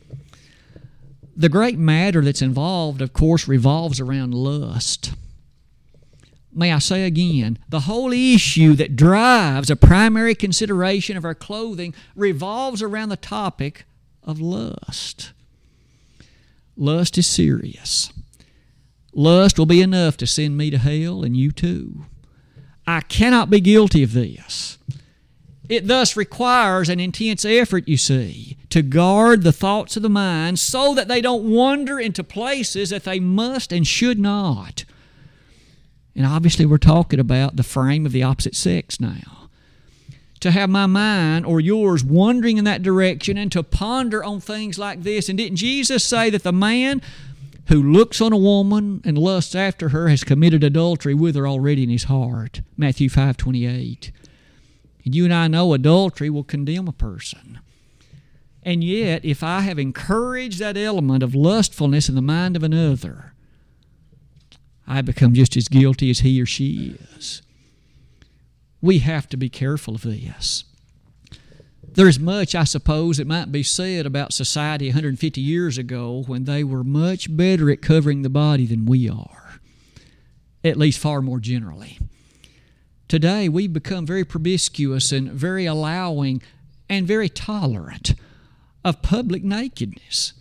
the 1.36 1.48
great 1.50 1.78
matter 1.78 2.22
that's 2.22 2.42
involved, 2.42 3.02
of 3.02 3.12
course, 3.12 3.46
revolves 3.46 4.00
around 4.00 4.32
lust. 4.32 5.12
May 6.52 6.72
I 6.72 6.78
say 6.78 7.04
again, 7.04 7.58
the 7.68 7.80
whole 7.80 8.12
issue 8.12 8.72
that 8.74 8.96
drives 8.96 9.68
a 9.68 9.76
primary 9.76 10.34
consideration 10.34 11.18
of 11.18 11.24
our 11.26 11.34
clothing 11.34 11.94
revolves 12.14 12.80
around 12.80 13.10
the 13.10 13.16
topic 13.18 13.84
of 14.22 14.40
lust. 14.40 15.32
Lust 16.74 17.18
is 17.18 17.26
serious. 17.26 18.10
Lust 19.12 19.58
will 19.58 19.66
be 19.66 19.82
enough 19.82 20.16
to 20.16 20.26
send 20.26 20.56
me 20.56 20.70
to 20.70 20.78
hell 20.78 21.22
and 21.22 21.36
you 21.36 21.52
too. 21.52 22.06
I 22.86 23.02
cannot 23.02 23.50
be 23.50 23.60
guilty 23.60 24.02
of 24.02 24.14
this. 24.14 24.78
It 25.68 25.86
thus 25.86 26.16
requires 26.16 26.88
an 26.88 27.00
intense 27.00 27.44
effort, 27.44 27.88
you 27.88 27.96
see, 27.96 28.56
to 28.76 28.82
guard 28.82 29.42
the 29.42 29.54
thoughts 29.54 29.96
of 29.96 30.02
the 30.02 30.08
mind 30.10 30.58
so 30.58 30.92
that 30.92 31.08
they 31.08 31.22
don't 31.22 31.50
wander 31.50 31.98
into 31.98 32.22
places 32.22 32.90
that 32.90 33.04
they 33.04 33.18
must 33.18 33.72
and 33.72 33.86
should 33.86 34.18
not. 34.18 34.84
And 36.14 36.26
obviously, 36.26 36.66
we're 36.66 36.76
talking 36.76 37.18
about 37.18 37.56
the 37.56 37.62
frame 37.62 38.04
of 38.04 38.12
the 38.12 38.22
opposite 38.22 38.54
sex 38.54 39.00
now. 39.00 39.48
To 40.40 40.50
have 40.50 40.68
my 40.68 40.84
mind 40.84 41.46
or 41.46 41.58
yours 41.58 42.04
wandering 42.04 42.58
in 42.58 42.64
that 42.66 42.82
direction 42.82 43.38
and 43.38 43.50
to 43.52 43.62
ponder 43.62 44.22
on 44.22 44.40
things 44.40 44.78
like 44.78 45.04
this. 45.04 45.30
And 45.30 45.38
didn't 45.38 45.56
Jesus 45.56 46.04
say 46.04 46.28
that 46.28 46.42
the 46.42 46.52
man 46.52 47.00
who 47.68 47.82
looks 47.82 48.20
on 48.20 48.34
a 48.34 48.36
woman 48.36 49.00
and 49.06 49.16
lusts 49.16 49.54
after 49.54 49.88
her 49.88 50.10
has 50.10 50.22
committed 50.22 50.62
adultery 50.62 51.14
with 51.14 51.34
her 51.34 51.48
already 51.48 51.84
in 51.84 51.88
his 51.88 52.04
heart? 52.04 52.60
Matthew 52.76 53.08
5 53.08 53.38
28. 53.38 54.12
And 55.06 55.14
you 55.14 55.24
and 55.24 55.32
I 55.32 55.48
know 55.48 55.72
adultery 55.72 56.28
will 56.28 56.44
condemn 56.44 56.88
a 56.88 56.92
person. 56.92 57.60
And 58.66 58.82
yet, 58.82 59.24
if 59.24 59.44
I 59.44 59.60
have 59.60 59.78
encouraged 59.78 60.58
that 60.58 60.76
element 60.76 61.22
of 61.22 61.36
lustfulness 61.36 62.08
in 62.08 62.16
the 62.16 62.20
mind 62.20 62.56
of 62.56 62.64
another, 62.64 63.32
I 64.88 65.02
become 65.02 65.34
just 65.34 65.56
as 65.56 65.68
guilty 65.68 66.10
as 66.10 66.18
he 66.18 66.42
or 66.42 66.46
she 66.46 66.96
is. 67.14 67.42
We 68.82 68.98
have 68.98 69.28
to 69.28 69.36
be 69.36 69.48
careful 69.48 69.94
of 69.94 70.02
this. 70.02 70.64
There's 71.84 72.18
much, 72.18 72.56
I 72.56 72.64
suppose, 72.64 73.18
that 73.18 73.28
might 73.28 73.52
be 73.52 73.62
said 73.62 74.04
about 74.04 74.32
society 74.32 74.88
150 74.88 75.40
years 75.40 75.78
ago 75.78 76.24
when 76.26 76.42
they 76.42 76.64
were 76.64 76.82
much 76.82 77.34
better 77.34 77.70
at 77.70 77.80
covering 77.80 78.22
the 78.22 78.28
body 78.28 78.66
than 78.66 78.84
we 78.84 79.08
are, 79.08 79.60
at 80.64 80.76
least 80.76 80.98
far 80.98 81.22
more 81.22 81.38
generally. 81.38 82.00
Today, 83.06 83.48
we've 83.48 83.72
become 83.72 84.04
very 84.04 84.24
promiscuous 84.24 85.12
and 85.12 85.30
very 85.30 85.66
allowing 85.66 86.42
and 86.88 87.06
very 87.06 87.28
tolerant 87.28 88.14
of 88.86 89.02
public 89.02 89.42
nakedness. 89.42 90.32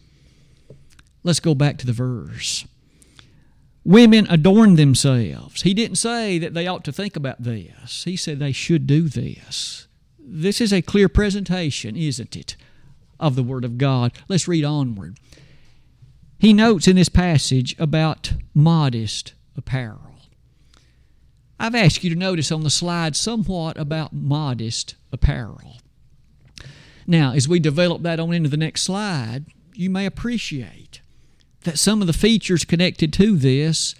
Let's 1.23 1.39
go 1.39 1.55
back 1.55 1.79
to 1.79 1.87
the 1.87 1.93
verse. 1.93 2.63
Women 3.83 4.27
adorn 4.29 4.75
themselves. 4.75 5.63
He 5.63 5.73
didn't 5.73 5.97
say 5.97 6.37
that 6.37 6.53
they 6.53 6.67
ought 6.67 6.83
to 6.83 6.91
think 6.91 7.15
about 7.15 7.41
this, 7.41 8.03
he 8.03 8.15
said 8.15 8.37
they 8.37 8.51
should 8.51 8.85
do 8.85 9.09
this. 9.09 9.87
This 10.19 10.61
is 10.61 10.71
a 10.71 10.83
clear 10.83 11.09
presentation, 11.09 11.95
isn't 11.95 12.35
it, 12.35 12.55
of 13.19 13.35
the 13.35 13.43
Word 13.43 13.65
of 13.65 13.79
God? 13.79 14.11
Let's 14.27 14.47
read 14.47 14.63
onward. 14.63 15.17
He 16.37 16.53
notes 16.53 16.87
in 16.87 16.95
this 16.97 17.09
passage 17.09 17.75
about 17.79 18.33
modest 18.53 19.33
apparel. 19.57 20.19
I've 21.59 21.73
asked 21.73 22.03
you 22.03 22.11
to 22.11 22.15
notice 22.15 22.51
on 22.51 22.61
the 22.61 22.69
slide 22.69 23.15
somewhat 23.15 23.79
about 23.79 24.13
modest 24.13 24.93
apparel. 25.11 25.77
Now, 27.07 27.33
as 27.33 27.47
we 27.47 27.59
develop 27.59 28.01
that 28.03 28.19
on 28.19 28.33
into 28.33 28.49
the 28.49 28.57
next 28.57 28.83
slide, 28.83 29.45
you 29.73 29.89
may 29.89 30.05
appreciate 30.05 31.01
that 31.61 31.79
some 31.79 32.01
of 32.01 32.07
the 32.07 32.13
features 32.13 32.65
connected 32.65 33.11
to 33.13 33.37
this 33.37 33.95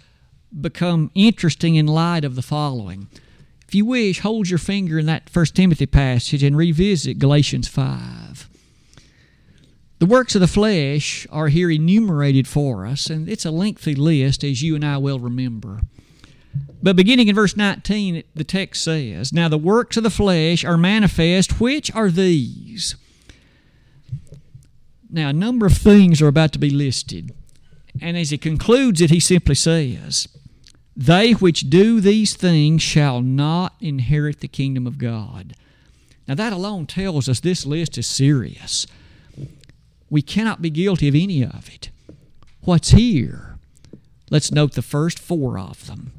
become 0.58 1.10
interesting 1.14 1.74
in 1.74 1.86
light 1.86 2.24
of 2.24 2.34
the 2.34 2.42
following. 2.42 3.08
If 3.66 3.74
you 3.74 3.84
wish, 3.84 4.20
hold 4.20 4.48
your 4.48 4.58
finger 4.58 4.98
in 4.98 5.06
that 5.06 5.28
1 5.32 5.46
Timothy 5.46 5.86
passage 5.86 6.42
and 6.42 6.56
revisit 6.56 7.18
Galatians 7.18 7.68
5. 7.68 8.48
The 9.98 10.06
works 10.06 10.34
of 10.34 10.40
the 10.40 10.46
flesh 10.46 11.26
are 11.30 11.48
here 11.48 11.70
enumerated 11.70 12.46
for 12.46 12.86
us, 12.86 13.08
and 13.08 13.28
it's 13.28 13.44
a 13.44 13.50
lengthy 13.50 13.94
list, 13.94 14.44
as 14.44 14.62
you 14.62 14.74
and 14.74 14.84
I 14.84 14.98
well 14.98 15.18
remember. 15.18 15.80
But 16.82 16.96
beginning 16.96 17.28
in 17.28 17.34
verse 17.34 17.56
19, 17.56 18.22
the 18.34 18.44
text 18.44 18.84
says, 18.84 19.32
Now 19.32 19.48
the 19.48 19.58
works 19.58 19.96
of 19.96 20.02
the 20.02 20.10
flesh 20.10 20.64
are 20.64 20.76
manifest, 20.76 21.60
which 21.60 21.94
are 21.94 22.10
these? 22.10 22.96
Now, 25.10 25.28
a 25.30 25.32
number 25.32 25.66
of 25.66 25.72
things 25.72 26.20
are 26.20 26.28
about 26.28 26.52
to 26.52 26.58
be 26.58 26.70
listed. 26.70 27.32
And 28.00 28.16
as 28.16 28.30
he 28.30 28.38
concludes 28.38 29.00
it, 29.00 29.10
he 29.10 29.20
simply 29.20 29.54
says, 29.54 30.28
They 30.96 31.32
which 31.32 31.70
do 31.70 32.00
these 32.00 32.34
things 32.34 32.82
shall 32.82 33.22
not 33.22 33.74
inherit 33.80 34.40
the 34.40 34.48
kingdom 34.48 34.86
of 34.86 34.98
God. 34.98 35.54
Now, 36.28 36.34
that 36.34 36.52
alone 36.52 36.86
tells 36.86 37.28
us 37.28 37.40
this 37.40 37.64
list 37.64 37.96
is 37.96 38.06
serious. 38.06 38.86
We 40.10 40.22
cannot 40.22 40.60
be 40.60 40.70
guilty 40.70 41.08
of 41.08 41.14
any 41.14 41.42
of 41.42 41.70
it. 41.72 41.90
What's 42.62 42.90
here? 42.90 43.58
Let's 44.28 44.50
note 44.50 44.72
the 44.72 44.82
first 44.82 45.18
four 45.18 45.58
of 45.58 45.86
them. 45.86 46.12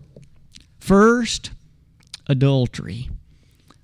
First, 0.88 1.52
adultery. 2.28 3.10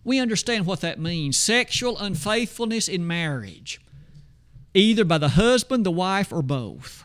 We 0.05 0.21
understand 0.21 0.65
what 0.65 0.79
that 0.79 1.01
means 1.01 1.37
sexual 1.37 1.97
unfaithfulness 1.97 2.87
in 2.87 3.05
marriage, 3.05 3.81
either 4.73 5.03
by 5.03 5.17
the 5.17 5.35
husband, 5.35 5.85
the 5.85 5.91
wife, 5.91 6.31
or 6.31 6.41
both. 6.41 7.03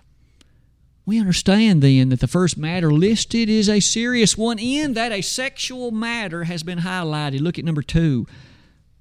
We 1.05 1.19
understand 1.19 1.83
then 1.83 2.11
that 2.11 2.21
the 2.21 2.29
first 2.29 2.57
matter 2.57 2.93
listed 2.93 3.49
is 3.49 3.69
a 3.69 3.81
serious 3.81 4.39
one, 4.39 4.61
in 4.61 4.95
that 4.95 5.11
a 5.11 5.21
sexual 5.21 5.91
matter 5.91 6.45
has 6.45 6.63
been 6.63 6.79
highlighted. 6.79 7.41
Look 7.41 7.59
at 7.59 7.65
number 7.65 7.83
two 7.83 8.29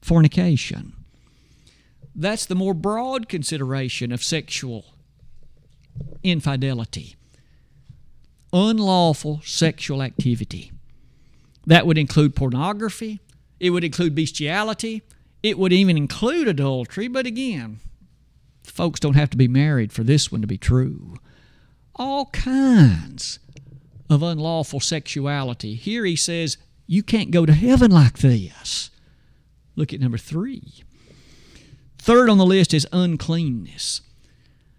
fornication. 0.01 0.93
That's 2.15 2.47
the 2.47 2.55
more 2.55 2.73
broad 2.73 3.29
consideration 3.29 4.11
of 4.11 4.23
sexual 4.23 4.85
infidelity, 6.23 7.15
unlawful 8.51 9.41
sexual 9.43 10.01
activity. 10.01 10.71
That 11.67 11.85
would 11.85 11.97
include 11.97 12.35
pornography, 12.35 13.19
it 13.59 13.69
would 13.71 13.83
include 13.83 14.15
bestiality, 14.15 15.03
it 15.43 15.59
would 15.59 15.73
even 15.73 15.97
include 15.97 16.47
adultery, 16.47 17.07
but 17.07 17.25
again, 17.27 17.79
folks 18.63 18.99
don't 18.99 19.15
have 19.15 19.29
to 19.31 19.37
be 19.37 19.47
married 19.47 19.91
for 19.91 20.03
this 20.03 20.31
one 20.31 20.41
to 20.41 20.47
be 20.47 20.57
true. 20.57 21.17
All 21.95 22.27
kinds 22.27 23.39
of 24.09 24.23
unlawful 24.23 24.79
sexuality. 24.79 25.75
Here 25.75 26.05
he 26.05 26.15
says, 26.15 26.57
you 26.85 27.03
can't 27.03 27.31
go 27.31 27.45
to 27.45 27.53
heaven 27.53 27.91
like 27.91 28.19
this. 28.19 28.89
Look 29.75 29.93
at 29.93 29.99
number 29.99 30.17
three. 30.17 30.83
Third 31.97 32.29
on 32.29 32.37
the 32.37 32.45
list 32.45 32.73
is 32.73 32.87
uncleanness. 32.93 34.01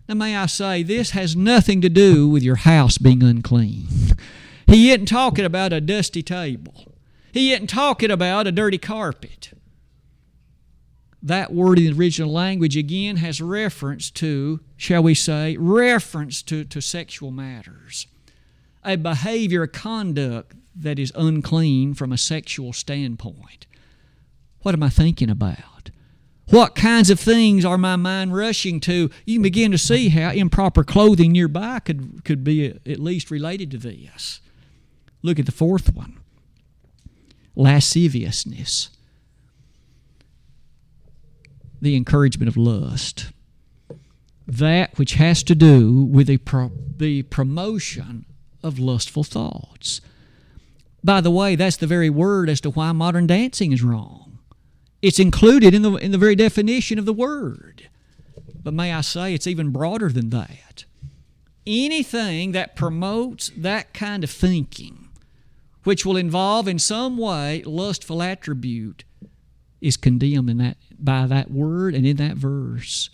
Now, 0.09 0.15
may 0.15 0.35
I 0.35 0.47
say, 0.47 0.83
this 0.83 1.11
has 1.11 1.37
nothing 1.37 1.83
to 1.83 1.91
do 1.91 2.27
with 2.29 2.43
your 2.43 2.57
house 2.57 2.97
being 2.97 3.23
unclean. 3.23 3.89
He 4.69 4.91
isn't 4.91 5.07
talking 5.07 5.47
about 5.47 5.73
a 5.73 5.81
dusty 5.81 6.23
table. 6.23 6.93
He 7.33 7.53
isn't 7.53 7.69
talking 7.69 8.11
about 8.11 8.47
a 8.47 8.53
dirty 8.53 8.77
carpet. 8.77 9.51
That 11.23 11.53
word 11.53 11.79
in 11.79 11.87
the 11.87 11.99
original 11.99 12.31
language 12.31 12.77
again 12.77 13.17
has 13.17 13.41
reference 13.41 14.11
to, 14.13 14.61
shall 14.77 15.03
we 15.03 15.15
say, 15.15 15.57
reference 15.57 16.43
to, 16.43 16.65
to 16.65 16.81
sexual 16.81 17.31
matters. 17.31 18.07
A 18.85 18.97
behavior, 18.97 19.63
a 19.63 19.69
conduct 19.69 20.55
that 20.77 20.99
is 20.99 21.13
unclean 21.17 21.95
from 21.95 22.13
a 22.13 22.19
sexual 22.19 22.73
standpoint. 22.73 23.67
What 24.61 24.75
am 24.75 24.83
I 24.83 24.91
thinking 24.91 25.31
about? 25.31 25.91
What 26.51 26.75
kinds 26.75 27.11
of 27.11 27.19
things 27.19 27.65
are 27.65 27.79
my 27.79 27.97
mind 27.97 28.35
rushing 28.35 28.81
to? 28.81 29.11
You 29.25 29.35
can 29.37 29.43
begin 29.43 29.71
to 29.73 29.79
see 29.79 30.11
how 30.11 30.31
improper 30.31 30.85
clothing 30.85 31.33
nearby 31.33 31.81
could, 31.81 32.25
could 32.25 32.45
be 32.45 32.67
at 32.67 32.99
least 32.99 33.31
related 33.31 33.71
to 33.73 33.79
this. 33.79 34.41
Look 35.23 35.39
at 35.39 35.47
the 35.47 35.53
fourth 35.53 35.95
one 35.95 36.19
lasciviousness, 37.57 38.91
the 41.81 41.97
encouragement 41.97 42.49
of 42.49 42.57
lust. 42.57 43.33
That 44.47 44.97
which 44.97 45.15
has 45.15 45.43
to 45.43 45.55
do 45.55 46.05
with 46.05 46.29
the, 46.29 46.39
pro- 46.39 46.73
the 46.97 47.25
promotion 47.25 48.25
of 48.63 48.79
lustful 48.79 49.25
thoughts. 49.25 50.01
By 51.05 51.21
the 51.21 51.31
way, 51.31 51.55
that's 51.55 51.77
the 51.77 51.87
very 51.87 52.09
word 52.09 52.49
as 52.49 52.61
to 52.63 52.71
why 52.71 52.93
modern 52.93 53.27
dancing 53.27 53.73
is 53.73 53.83
wrong. 53.83 54.39
It's 55.03 55.19
included 55.19 55.75
in 55.75 55.83
the, 55.83 55.93
in 55.97 56.13
the 56.13 56.19
very 56.19 56.35
definition 56.35 56.99
of 56.99 57.05
the 57.05 57.13
word. 57.13 57.89
But 58.63 58.75
may 58.75 58.93
I 58.93 59.03
say, 59.03 59.35
it's 59.35 59.47
even 59.47 59.71
broader 59.71 60.09
than 60.09 60.31
that. 60.31 60.85
Anything 61.67 62.53
that 62.53 62.75
promotes 62.75 63.51
that 63.57 63.93
kind 63.93 64.25
of 64.25 64.31
thinking 64.31 65.08
which 65.89 66.05
will 66.05 66.19
involve 66.19 66.69
in 66.69 66.79
some 66.79 67.17
way 67.17 67.63
lustful 67.63 68.23
attribute 68.23 69.05
is 69.81 69.97
condemned 69.97 70.51
in 70.51 70.59
that 70.59 70.77
by 70.99 71.27
that 71.27 71.51
word 71.51 71.95
and 71.95 72.05
in 72.05 72.19
that 72.19 72.37
verse. 72.37 73.09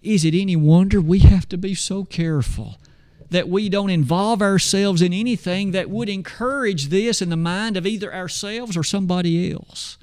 Is 0.00 0.24
it 0.24 0.32
any 0.34 0.56
wonder 0.56 1.02
we 1.02 1.18
have 1.18 1.46
to 1.50 1.58
be 1.58 1.74
so 1.74 2.04
careful 2.06 2.80
that 3.28 3.46
we 3.46 3.68
don't 3.68 3.90
involve 3.90 4.40
ourselves 4.40 5.02
in 5.02 5.12
anything 5.12 5.72
that 5.72 5.90
would 5.90 6.08
encourage 6.08 6.86
this 6.86 7.20
in 7.20 7.28
the 7.28 7.36
mind 7.36 7.76
of 7.76 7.86
either 7.86 8.10
ourselves 8.10 8.74
or 8.74 8.82
somebody 8.82 9.52
else? 9.52 9.98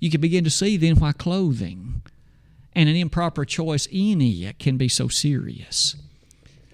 You 0.00 0.10
can 0.10 0.22
begin 0.22 0.44
to 0.44 0.50
see 0.50 0.78
then 0.78 0.96
why 0.96 1.12
clothing 1.12 2.00
and 2.72 2.88
an 2.88 2.96
improper 2.96 3.44
choice 3.44 3.86
in 3.92 4.22
it 4.22 4.58
can 4.58 4.78
be 4.78 4.88
so 4.88 5.08
serious. 5.08 5.94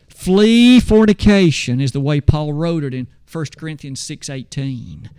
Flee 0.08 0.78
fornication 0.78 1.80
is 1.80 1.90
the 1.90 1.98
way 1.98 2.20
Paul 2.20 2.52
wrote 2.52 2.84
it 2.84 2.94
in 2.94 3.08
1 3.32 3.56
Corinthians 3.56 4.00
6:18. 4.00 5.10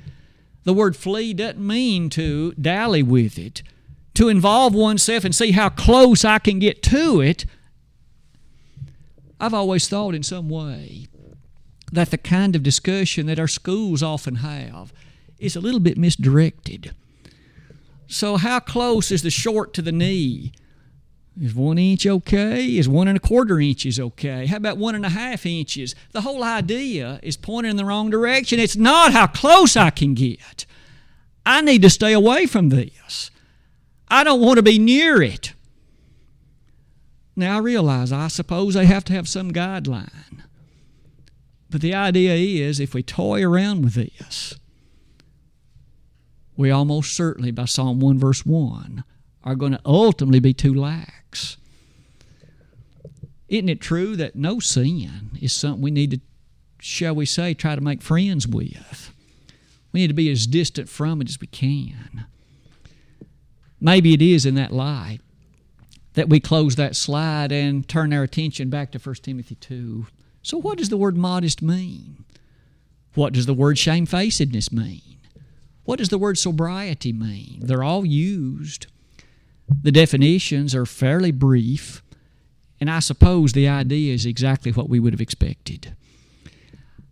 The 0.63 0.73
word 0.73 0.95
flee 0.95 1.34
doesn't 1.34 1.65
mean 1.65 2.10
to 2.12 2.54
dally 2.54 3.04
with 3.04 3.38
it, 3.38 3.63
to 4.13 4.30
involve 4.30 4.73
oneself 4.73 5.26
and 5.26 5.34
see 5.34 5.52
how 5.52 5.69
close 5.69 6.23
I 6.23 6.39
can 6.39 6.60
get 6.60 6.84
to 6.84 7.19
it. 7.21 7.45
I've 9.39 9.54
always 9.54 9.88
thought 9.88 10.15
in 10.15 10.23
some 10.23 10.47
way 10.47 11.08
that 11.91 12.12
the 12.12 12.17
kind 12.17 12.56
of 12.56 12.63
discussion 12.63 13.26
that 13.26 13.39
our 13.39 13.47
schools 13.47 14.02
often 14.02 14.36
have 14.36 14.93
is 15.38 15.56
a 15.56 15.62
little 15.62 15.80
bit 15.80 15.97
misdirected. 15.97 16.93
So, 18.08 18.38
how 18.38 18.60
close 18.60 19.12
is 19.12 19.23
the 19.23 19.30
short 19.30 19.73
to 19.73 19.82
the 19.82 19.91
knee? 19.91 20.54
Is 21.39 21.56
one 21.56 21.80
inch 21.80 22.06
okay? 22.06 22.78
Is 22.78 22.88
one 22.88 23.08
and 23.08 23.17
a 23.17 23.19
quarter 23.19 23.60
inches 23.60 24.00
okay? 24.00 24.46
How 24.46 24.58
about 24.58 24.78
one 24.78 24.93
and 24.93 25.06
a 25.06 25.10
half 25.10 25.46
inches? 25.46 25.96
The 26.12 26.22
whole 26.22 26.43
idea 26.43 27.19
is 27.24 27.38
pointing 27.38 27.72
in 27.72 27.78
the 27.78 27.86
wrong 27.86 28.10
direction. 28.10 28.60
It's 28.60 28.76
not 28.76 29.13
how 29.13 29.28
close 29.28 29.76
I 29.76 29.89
can 29.89 30.13
get. 30.13 30.65
I 31.46 31.62
need 31.62 31.82
to 31.82 31.89
stay 31.89 32.13
away 32.13 32.46
from 32.46 32.69
this. 32.69 33.32
I 34.08 34.24
don't 34.24 34.41
want 34.41 34.58
to 34.58 34.63
be 34.63 34.78
near 34.78 35.22
it. 35.22 35.54
Now 37.36 37.56
I 37.56 37.60
realize, 37.60 38.12
I 38.12 38.28
suppose 38.28 38.76
they 38.76 38.86
have 38.86 39.04
to 39.06 39.13
have 39.13 39.28
some 39.28 39.52
guideline. 39.52 40.43
But 41.69 41.82
the 41.82 41.96
idea 41.96 42.36
is 42.36 42.80
if 42.80 42.93
we 42.93 43.02
toy 43.02 43.43
around 43.43 43.84
with 43.84 43.96
this, 43.96 44.54
we 46.56 46.69
almost 46.69 47.15
certainly, 47.15 47.50
by 47.50 47.65
Psalm 47.65 48.00
1, 48.00 48.19
verse 48.19 48.46
1, 48.46 49.04
are 49.43 49.56
going 49.56 49.73
to 49.73 49.82
ultimately 49.86 50.39
be 50.39 50.53
too 50.53 50.73
lax. 50.73 51.58
Isn't 53.49 53.69
it 53.69 53.82
true 53.82 54.15
that 54.15 54.36
no 54.36 54.60
sin 54.60 55.32
is 55.41 55.53
something 55.53 55.82
we 55.82 55.91
need 55.91 56.12
to, 56.12 56.19
shall 56.79 57.13
we 57.13 57.25
say, 57.25 57.53
try 57.53 57.75
to 57.75 57.82
make 57.82 58.01
friends 58.01 58.47
with? 58.47 59.13
We 59.91 60.01
need 60.01 60.08
to 60.08 60.13
be 60.13 60.32
as 60.32 60.47
distant 60.47 60.89
from 60.89 61.21
it 61.21 61.29
as 61.29 61.39
we 61.39 61.47
can. 61.47 62.25
Maybe 63.79 64.13
it 64.13 64.21
is 64.21 64.45
in 64.45 64.56
that 64.56 64.71
light 64.71 65.19
that 66.13 66.29
we 66.29 66.39
close 66.39 66.75
that 66.75 66.95
slide 66.95 67.51
and 67.51 67.88
turn 67.88 68.13
our 68.13 68.23
attention 68.23 68.69
back 68.69 68.91
to 68.91 68.99
1 68.99 69.15
Timothy 69.15 69.56
2. 69.56 70.08
So, 70.41 70.58
what 70.58 70.77
does 70.77 70.89
the 70.89 70.97
word 70.97 71.17
modest 71.17 71.62
mean? 71.62 72.23
What 73.13 73.34
does 73.34 73.45
the 73.45 73.53
word 73.53 73.77
shamefacedness 73.77 74.71
mean? 74.71 75.17
What 75.84 75.99
does 75.99 76.10
the 76.10 76.17
word 76.17 76.38
sobriety 76.38 77.13
mean? 77.13 77.60
They're 77.62 77.84
all 77.84 78.06
used. 78.06 78.88
The 79.82 79.91
definitions 79.91 80.76
are 80.76 80.86
fairly 80.86 81.32
brief, 81.32 82.04
and 82.80 82.89
I 82.89 82.99
suppose 82.99 83.54
the 83.54 83.67
idea 83.67 84.13
is 84.13 84.26
exactly 84.26 84.71
what 84.71 84.89
we 84.89 84.99
would 84.99 85.13
have 85.13 85.21
expected. 85.21 85.95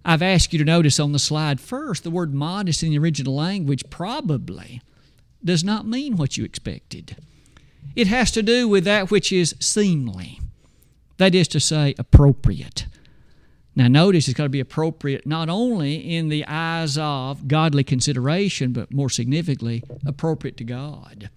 I've 0.04 0.22
asked 0.22 0.52
you 0.52 0.60
to 0.60 0.66
notice 0.66 1.00
on 1.00 1.12
the 1.12 1.20
slide 1.20 1.60
first 1.60 2.04
the 2.04 2.10
word 2.10 2.34
modest 2.34 2.82
in 2.82 2.90
the 2.90 2.98
original 2.98 3.36
language 3.36 3.84
probably 3.90 4.82
does 5.44 5.64
not 5.64 5.88
mean 5.88 6.18
what 6.18 6.38
you 6.38 6.44
expected. 6.44 7.18
It 7.96 8.08
has 8.08 8.32
to 8.32 8.42
do 8.42 8.68
with 8.68 8.84
that 8.86 9.12
which 9.12 9.32
is 9.32 9.56
seemly, 9.60 10.40
that 11.18 11.36
is 11.36 11.48
to 11.50 11.60
say, 11.60 11.94
appropriate. 11.98 12.88
Now, 13.76 13.88
notice 13.88 14.28
it's 14.28 14.38
got 14.38 14.44
to 14.44 14.50
be 14.50 14.60
appropriate 14.60 15.26
not 15.26 15.50
only 15.50 15.96
in 15.96 16.30
the 16.30 16.46
eyes 16.46 16.98
of 16.98 17.48
godly 17.48 17.84
consideration, 17.84 18.74
but 18.74 18.94
more 18.94 19.10
significantly, 19.10 19.84
appropriate 20.06 20.58
to 20.58 20.64
God. 20.64 21.30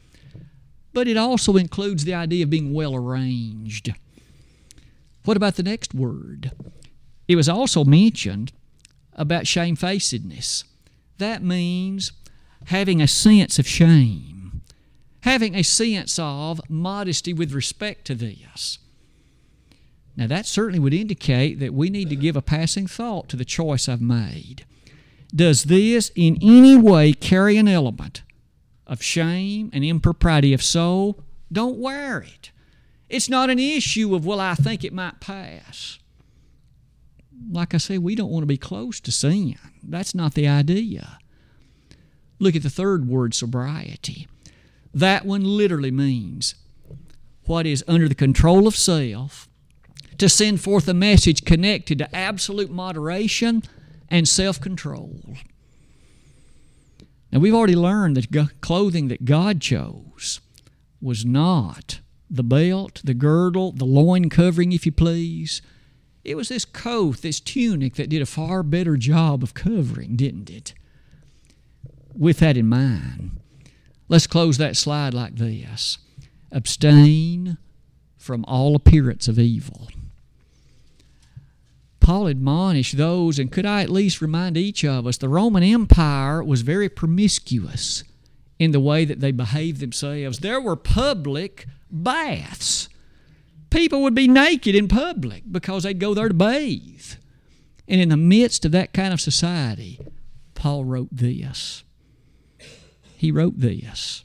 But 0.94 1.09
it 1.09 1.16
also 1.16 1.57
includes 1.57 2.04
the 2.04 2.14
idea 2.14 2.44
of 2.44 2.50
being 2.50 2.72
well 2.72 2.94
arranged. 2.94 3.92
What 5.24 5.37
about 5.37 5.57
the 5.57 5.62
next 5.62 5.92
word? 5.92 6.52
It 7.26 7.37
was 7.37 7.48
also 7.48 7.85
mentioned 7.85 8.52
about 9.12 9.46
shamefacedness. 9.46 10.64
That 11.18 11.42
means 11.42 12.12
having 12.66 13.02
a 13.02 13.09
sense 13.09 13.59
of 13.59 13.66
shame, 13.66 14.62
having 15.22 15.54
a 15.54 15.64
sense 15.64 16.18
of 16.18 16.61
modesty 16.70 17.33
with 17.33 17.52
respect 17.52 18.04
to 18.07 18.14
this. 18.14 18.78
Now, 20.16 20.28
that 20.28 20.46
certainly 20.46 20.78
would 20.78 20.94
indicate 20.94 21.59
that 21.59 21.74
we 21.74 21.90
need 21.90 22.09
to 22.11 22.16
give 22.16 22.37
a 22.37 22.42
passing 22.42 22.87
thought 22.87 23.28
to 23.30 23.37
the 23.37 23.44
choice 23.44 23.88
I've 23.88 24.00
made. 24.00 24.64
Does 25.35 25.64
this 25.64 26.12
in 26.14 26.38
any 26.40 26.76
way 26.76 27.12
carry 27.12 27.57
an 27.57 27.66
element 27.66 28.22
of 28.87 29.03
shame 29.03 29.70
and 29.73 29.85
impropriety? 29.85 30.53
If 30.53 30.62
so, 30.62 31.16
don't 31.53 31.79
wear 31.79 32.20
it. 32.20 32.51
It's 33.09 33.29
not 33.29 33.51
an 33.51 33.59
issue 33.59 34.14
of, 34.14 34.27
well, 34.27 34.40
I 34.40 34.55
think 34.55 34.83
it 34.85 34.92
might 34.92 35.20
pass. 35.20 35.99
Like 37.51 37.75
I 37.75 37.79
say, 37.79 37.99
we 37.99 38.14
don't 38.14 38.31
want 38.31 38.42
to 38.42 38.47
be 38.47 38.57
close 38.57 39.01
to 39.01 39.12
sin. 39.12 39.57
That's 39.83 40.14
not 40.14 40.35
the 40.35 40.49
idea. 40.49 41.18
Look 42.38 42.57
at 42.57 42.62
the 42.62 42.70
third 42.70 43.07
word, 43.09 43.35
sobriety. 43.35 44.27
That 44.92 45.25
one 45.25 45.44
literally 45.44 45.90
means 45.90 46.55
what 47.47 47.66
is 47.66 47.85
under 47.87 48.09
the 48.09 48.14
control 48.14 48.66
of 48.66 48.77
self 48.77 49.49
to 50.18 50.29
send 50.29 50.61
forth 50.61 50.88
a 50.88 50.94
message 50.94 51.44
connected 51.44 51.99
to 51.99 52.14
absolute 52.14 52.70
moderation 52.70 53.62
and 54.09 54.29
self 54.29 54.61
control. 54.61 55.20
Now, 57.35 57.40
we've 57.40 57.55
already 57.55 57.75
learned 57.75 58.16
that 58.16 58.61
clothing 58.61 59.09
that 59.09 59.25
God 59.25 59.61
chose 59.61 60.40
was 61.01 61.25
not 61.25 61.99
the 62.31 62.44
belt, 62.44 63.03
the 63.03 63.12
girdle, 63.12 63.73
the 63.73 63.85
loin 63.85 64.31
covering, 64.31 64.70
if 64.70 64.87
you 64.87 64.92
please. 64.92 65.61
It 66.23 66.37
was 66.37 66.49
this 66.49 66.64
coat, 66.64 67.23
this 67.23 67.40
tunic, 67.40 67.94
that 67.94 68.09
did 68.09 68.23
a 68.23 68.27
far 68.27 68.62
better 68.62 68.97
job 68.97 69.42
of 69.42 69.53
covering, 69.53 70.14
didn't 70.14 70.49
it? 70.49 70.75
With 72.16 72.38
that 72.38 72.57
in 72.57 72.68
mind, 72.68 73.40
let's 74.09 74.29
close 74.29 74.57
that 74.59 74.77
slide 74.77 75.12
like 75.12 75.35
this 75.35 75.99
Abstain 76.53 77.59
from 78.16 78.44
all 78.44 78.77
appearance 78.77 79.27
of 79.27 79.40
evil. 79.40 79.88
Paul 82.04 82.26
admonished 82.26 82.98
those, 82.98 83.38
and 83.38 83.50
could 83.50 83.64
I 83.64 83.80
at 83.80 83.88
least 83.88 84.20
remind 84.20 84.58
each 84.58 84.84
of 84.84 85.06
us, 85.06 85.16
the 85.16 85.26
Roman 85.26 85.62
Empire 85.62 86.44
was 86.44 86.60
very 86.60 86.90
promiscuous 86.90 88.04
in 88.58 88.72
the 88.72 88.78
way 88.78 89.06
that 89.06 89.20
they 89.20 89.32
behaved 89.32 89.80
themselves. 89.80 90.40
There 90.40 90.60
were 90.60 90.76
public 90.76 91.66
baths. 91.90 92.90
People 93.70 94.02
would 94.02 94.14
be 94.14 94.28
naked 94.28 94.74
in 94.74 94.86
public 94.86 95.44
because 95.50 95.84
they'd 95.84 95.98
go 95.98 96.12
there 96.12 96.28
to 96.28 96.34
bathe. 96.34 97.14
And 97.88 98.02
in 98.02 98.10
the 98.10 98.18
midst 98.18 98.66
of 98.66 98.72
that 98.72 98.92
kind 98.92 99.14
of 99.14 99.20
society, 99.22 99.98
Paul 100.52 100.84
wrote 100.84 101.08
this. 101.10 101.84
He 103.16 103.32
wrote 103.32 103.60
this. 103.60 104.24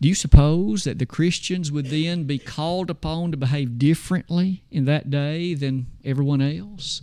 Do 0.00 0.08
you 0.08 0.14
suppose 0.14 0.84
that 0.84 0.98
the 0.98 1.06
Christians 1.06 1.70
would 1.70 1.86
then 1.86 2.24
be 2.24 2.38
called 2.38 2.88
upon 2.88 3.32
to 3.32 3.36
behave 3.36 3.78
differently 3.78 4.62
in 4.70 4.86
that 4.86 5.10
day 5.10 5.52
than 5.52 5.88
everyone 6.04 6.40
else? 6.40 7.02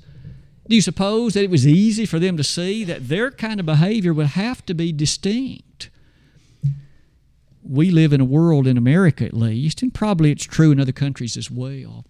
Do 0.68 0.76
you 0.76 0.82
suppose 0.82 1.34
that 1.34 1.44
it 1.44 1.52
was 1.52 1.68
easy 1.68 2.06
for 2.06 2.18
them 2.20 2.38
to 2.38 2.44
see 2.44 2.84
that 2.84 3.08
their 3.08 3.30
kind 3.32 3.60
of 3.60 3.66
behavior 3.66 4.14
would 4.14 4.28
have 4.28 4.66
to 4.66 4.74
be 4.74 4.92
distinct? 4.92 5.90
We 7.64 7.92
live 7.92 8.14
in 8.14 8.22
a 8.22 8.26
world, 8.26 8.66
in 8.66 8.78
America 8.78 9.26
at 9.26 9.34
least, 9.34 9.82
and 9.82 9.94
probably 9.94 10.32
it's 10.32 10.46
true 10.46 10.72
in 10.72 10.80
other 10.80 10.92
countries 10.92 11.38
as 11.38 11.52
well, 11.52 12.06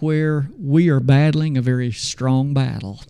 where 0.00 0.50
we 0.58 0.88
are 0.88 1.00
battling 1.00 1.56
a 1.56 1.62
very 1.62 1.92
strong 1.92 2.54
battle 2.54 3.02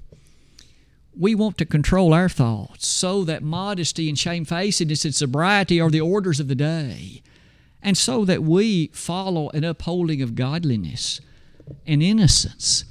we 1.18 1.34
want 1.34 1.58
to 1.58 1.64
control 1.64 2.12
our 2.12 2.28
thoughts 2.28 2.86
so 2.88 3.24
that 3.24 3.42
modesty 3.42 4.08
and 4.08 4.18
shamefacedness 4.18 5.04
and 5.04 5.14
sobriety 5.14 5.80
are 5.80 5.90
the 5.90 6.00
orders 6.00 6.40
of 6.40 6.48
the 6.48 6.54
day, 6.54 7.22
and 7.82 7.96
so 7.96 8.24
that 8.24 8.42
we 8.42 8.88
follow 8.88 9.50
an 9.50 9.64
upholding 9.64 10.22
of 10.22 10.34
godliness 10.34 11.20
and 11.86 12.02
innocence 12.02 12.84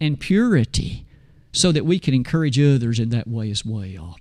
and 0.00 0.20
purity 0.20 1.06
so 1.52 1.72
that 1.72 1.84
we 1.84 1.98
can 1.98 2.14
encourage 2.14 2.58
others 2.58 2.98
in 2.98 3.10
that 3.10 3.28
way 3.28 3.50
as 3.50 3.64
well. 3.64 4.16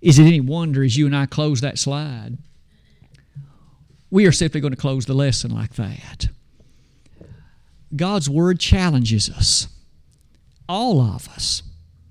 Is 0.00 0.18
it 0.18 0.24
any 0.24 0.40
wonder 0.40 0.82
as 0.82 0.96
you 0.96 1.06
and 1.06 1.16
I 1.16 1.26
close 1.26 1.60
that 1.60 1.78
slide? 1.78 2.38
We 4.10 4.26
are 4.26 4.32
simply 4.32 4.60
going 4.60 4.72
to 4.74 4.80
close 4.80 5.06
the 5.06 5.14
lesson 5.14 5.52
like 5.52 5.74
that. 5.74 6.28
God's 7.94 8.28
Word 8.28 8.58
challenges 8.58 9.30
us, 9.30 9.68
all 10.68 11.00
of 11.00 11.28
us 11.28 11.62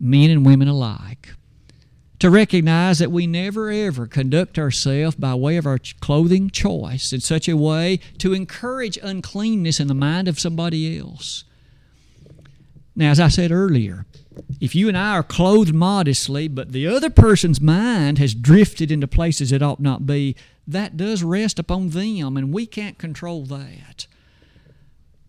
men 0.01 0.29
and 0.29 0.45
women 0.45 0.67
alike. 0.67 1.35
To 2.19 2.29
recognize 2.29 2.99
that 2.99 3.11
we 3.11 3.25
never 3.25 3.71
ever 3.71 4.05
conduct 4.05 4.59
ourselves 4.59 5.15
by 5.15 5.33
way 5.33 5.57
of 5.57 5.65
our 5.65 5.79
clothing 6.01 6.49
choice 6.49 7.13
in 7.13 7.19
such 7.19 7.47
a 7.47 7.57
way 7.57 7.99
to 8.19 8.33
encourage 8.33 8.99
uncleanness 9.01 9.79
in 9.79 9.87
the 9.87 9.95
mind 9.95 10.27
of 10.27 10.39
somebody 10.39 10.99
else. 10.99 11.45
Now, 12.95 13.09
as 13.09 13.19
I 13.19 13.29
said 13.29 13.51
earlier, 13.51 14.05
if 14.59 14.75
you 14.75 14.87
and 14.87 14.97
I 14.97 15.11
are 15.11 15.23
clothed 15.23 15.73
modestly, 15.73 16.47
but 16.47 16.71
the 16.71 16.87
other 16.87 17.09
person's 17.09 17.61
mind 17.61 18.19
has 18.19 18.35
drifted 18.35 18.91
into 18.91 19.07
places 19.07 19.51
it 19.51 19.63
ought 19.63 19.79
not 19.79 20.05
be, 20.05 20.35
that 20.67 20.97
does 20.97 21.23
rest 21.23 21.57
upon 21.57 21.89
them, 21.89 22.37
and 22.37 22.53
we 22.53 22.65
can't 22.65 22.97
control 22.97 23.45
that. 23.45 24.05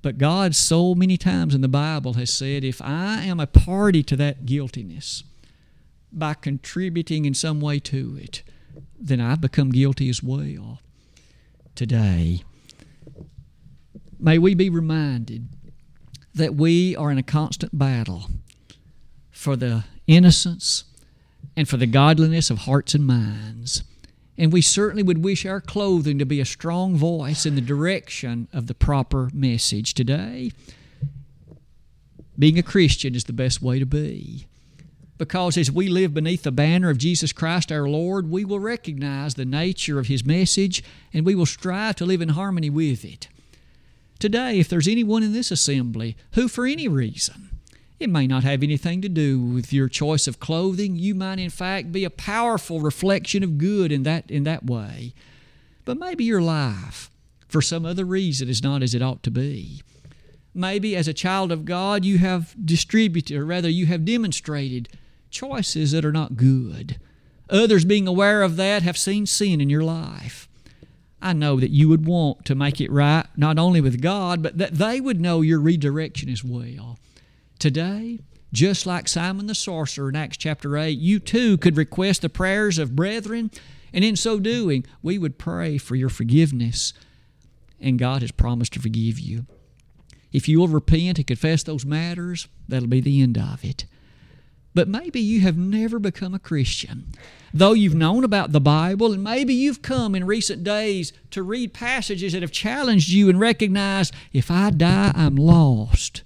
But 0.03 0.19
God, 0.19 0.55
so 0.55 0.95
many 0.95 1.17
times 1.17 1.55
in 1.55 1.61
the 1.61 1.69
Bible, 1.69 2.15
has 2.15 2.31
said, 2.31 2.65
if 2.65 2.83
I 2.83 3.23
am 3.23 3.39
a 3.39 3.47
party 3.47 4.03
to 4.03 4.17
that 4.17 4.45
guiltiness, 4.45 5.23
by 6.13 6.35
contributing 6.35 7.25
in 7.25 7.35
some 7.35 7.61
way 7.61 7.79
to 7.79 8.19
it, 8.21 8.43
then 8.99 9.21
I've 9.21 9.41
become 9.41 9.71
guilty 9.71 10.11
as 10.11 10.23
well. 10.23 10.81
Today, 11.75 12.43
may 14.19 14.39
we 14.39 14.55
be 14.55 14.69
reminded 14.69 15.49
that 16.35 16.55
we 16.55 16.97
are 16.97 17.11
in 17.11 17.19
a 17.19 17.23
constant 17.23 17.79
battle 17.79 18.27
for 19.31 19.57
the 19.57 19.85
innocence 20.07 20.85
and 21.57 21.69
for 21.69 21.77
the 21.77 21.87
godliness 21.87 22.51
of 22.51 22.59
hearts 22.59 22.95
and 22.95 23.07
minds. 23.07 23.85
And 24.39 24.53
we 24.53 24.63
certainly 24.63 25.03
would 25.03 25.23
wish 25.23 25.45
our 25.45 25.61
clothing 25.61 26.19
to 26.19 26.25
be 26.25 26.41
a 26.41 26.45
strong 26.45 26.97
voice 26.97 27.45
in 27.45 27.55
the 27.55 27.61
direction 27.61 28.49
of 28.53 28.67
the 28.67 28.75
proper 28.75 29.31
message 29.35 29.95
today. 29.95 30.53
Being 32.39 32.59
a 32.59 32.63
Christian 32.63 33.15
is 33.15 33.25
the 33.25 33.33
best 33.33 33.61
way 33.61 33.79
to 33.79 33.87
be. 33.87 34.47
Because 35.19 35.57
as 35.57 35.71
we 35.71 35.89
live 35.89 36.15
beneath 36.15 36.43
the 36.43 36.51
banner 36.51 36.91
of 36.91 36.99
Jesus 36.99 37.33
Christ 37.33 37.71
our 37.71 37.89
Lord, 37.89 38.31
we 38.31 38.45
will 38.45 38.59
recognize 38.59 39.35
the 39.35 39.45
nature 39.45 40.01
of 40.01 40.09
His 40.09 40.25
message 40.25 40.83
and 41.13 41.25
we 41.25 41.35
will 41.35 41.47
strive 41.47 41.97
to 41.97 42.07
live 42.07 42.23
in 42.23 42.31
harmony 42.31 42.71
with 42.71 43.05
it. 43.05 43.29
Today, 44.19 44.59
if 44.59 44.69
there's 44.69 44.89
anyone 44.89 45.23
in 45.23 45.33
this 45.33 45.51
assembly 45.51 46.17
who, 46.33 46.49
for 46.49 46.67
any 46.67 46.89
reason, 46.89 47.51
it 47.99 48.11
may 48.11 48.27
not 48.27 48.45
have 48.45 48.63
anything 48.63 49.01
to 49.03 49.09
do 49.09 49.41
with 49.41 49.73
your 49.73 49.89
choice 49.89 50.27
of 50.27 50.41
clothing. 50.41 50.97
You 50.97 51.15
might, 51.15 51.39
in 51.39 51.51
fact, 51.51 51.93
be 51.93 52.05
a 52.05 52.11
powerful 52.11 52.81
reflection 52.81 53.43
of 53.43 53.59
good 53.59 53.93
in 53.93 54.03
that, 54.03 54.31
in 54.31 54.45
that 54.45 54.65
way. 54.65 55.15
But 55.85 55.99
maybe 55.99 56.25
your 56.25 56.43
life, 56.43 57.11
for 57.49 57.63
some 57.63 57.87
other 57.87 58.05
reason, 58.05 58.49
is 58.49 58.63
not 58.63 58.83
as 58.83 58.95
it 58.95 59.03
ought 59.03 59.23
to 59.23 59.31
be. 59.31 59.83
Maybe 60.55 60.95
as 60.97 61.09
a 61.09 61.15
child 61.15 61.51
of 61.51 61.65
God, 61.65 62.05
you 62.05 62.19
have 62.19 62.55
distributed, 62.63 63.39
or 63.39 63.45
rather, 63.45 63.69
you 63.69 63.87
have 63.87 64.05
demonstrated 64.05 64.89
choices 65.31 65.93
that 65.93 66.05
are 66.05 66.13
not 66.13 66.37
good. 66.37 66.99
Others, 67.49 67.85
being 67.85 68.07
aware 68.07 68.43
of 68.43 68.57
that, 68.57 68.83
have 68.83 68.99
seen 68.99 69.27
sin 69.27 69.61
in 69.61 69.71
your 69.71 69.83
life. 69.83 70.49
I 71.21 71.33
know 71.33 71.61
that 71.61 71.71
you 71.71 71.89
would 71.89 72.05
want 72.05 72.45
to 72.47 72.55
make 72.55 72.81
it 72.81 72.91
right, 72.91 73.27
not 73.37 73.59
only 73.59 73.81
with 73.81 74.03
God, 74.03 74.43
but 74.43 74.59
that 74.59 74.75
they 74.75 75.01
would 75.01 75.21
know 75.21 75.41
your 75.41 75.61
redirection 75.61 76.29
as 76.29 76.43
well. 76.43 76.99
Today, 77.63 78.19
just 78.53 78.87
like 78.87 79.07
Simon 79.07 79.47
the 79.47 79.55
sorcerer 79.55 80.09
in 80.09 80.17
Acts 80.17 80.37
chapter 80.37 80.77
8, 80.77 80.99
you 80.99 81.21
too 81.21 81.57
could 81.57 81.77
request 81.77 82.23
the 82.23 82.29
prayers 82.29 82.77
of 82.77 82.97
brethren, 82.97 83.53
and 83.93 84.05
in 84.05 84.17
so 84.17 84.41
doing, 84.41 84.85
we 85.01 85.17
would 85.17 85.39
pray 85.39 85.79
for 85.79 85.95
your 85.95 86.09
forgiveness, 86.09 86.93
and 87.79 88.01
God 88.01 88.21
has 88.23 88.33
promised 88.33 88.73
to 88.73 88.81
forgive 88.81 89.21
you. 89.21 89.47
If 90.33 90.49
you 90.49 90.59
will 90.59 90.67
repent 90.67 91.19
and 91.19 91.27
confess 91.29 91.63
those 91.63 91.87
matters, 91.87 92.49
that'll 92.67 92.89
be 92.89 93.01
the 93.01 93.23
end 93.23 93.39
of 93.39 93.65
it. 93.65 93.85
But 94.75 94.89
maybe 94.89 95.21
you 95.21 95.43
have 95.43 95.57
never 95.57 96.01
become 96.01 96.35
a 96.35 96.41
Christian. 96.41 97.13
Though 97.55 97.75
you've 97.75 97.95
known 97.95 98.25
about 98.25 98.51
the 98.51 98.61
Bible, 98.61 99.13
and 99.13 99.23
maybe 99.23 99.55
you've 99.55 99.83
come 99.83 100.17
in 100.17 100.27
recent 100.27 100.65
days 100.65 101.13
to 101.31 101.45
read 101.45 101.73
passages 101.73 102.33
that 102.33 102.43
have 102.43 102.51
challenged 102.51 103.11
you 103.11 103.29
and 103.29 103.39
recognized 103.39 104.13
if 104.33 104.51
I 104.51 104.71
die, 104.71 105.13
I'm 105.15 105.37
lost 105.37 106.25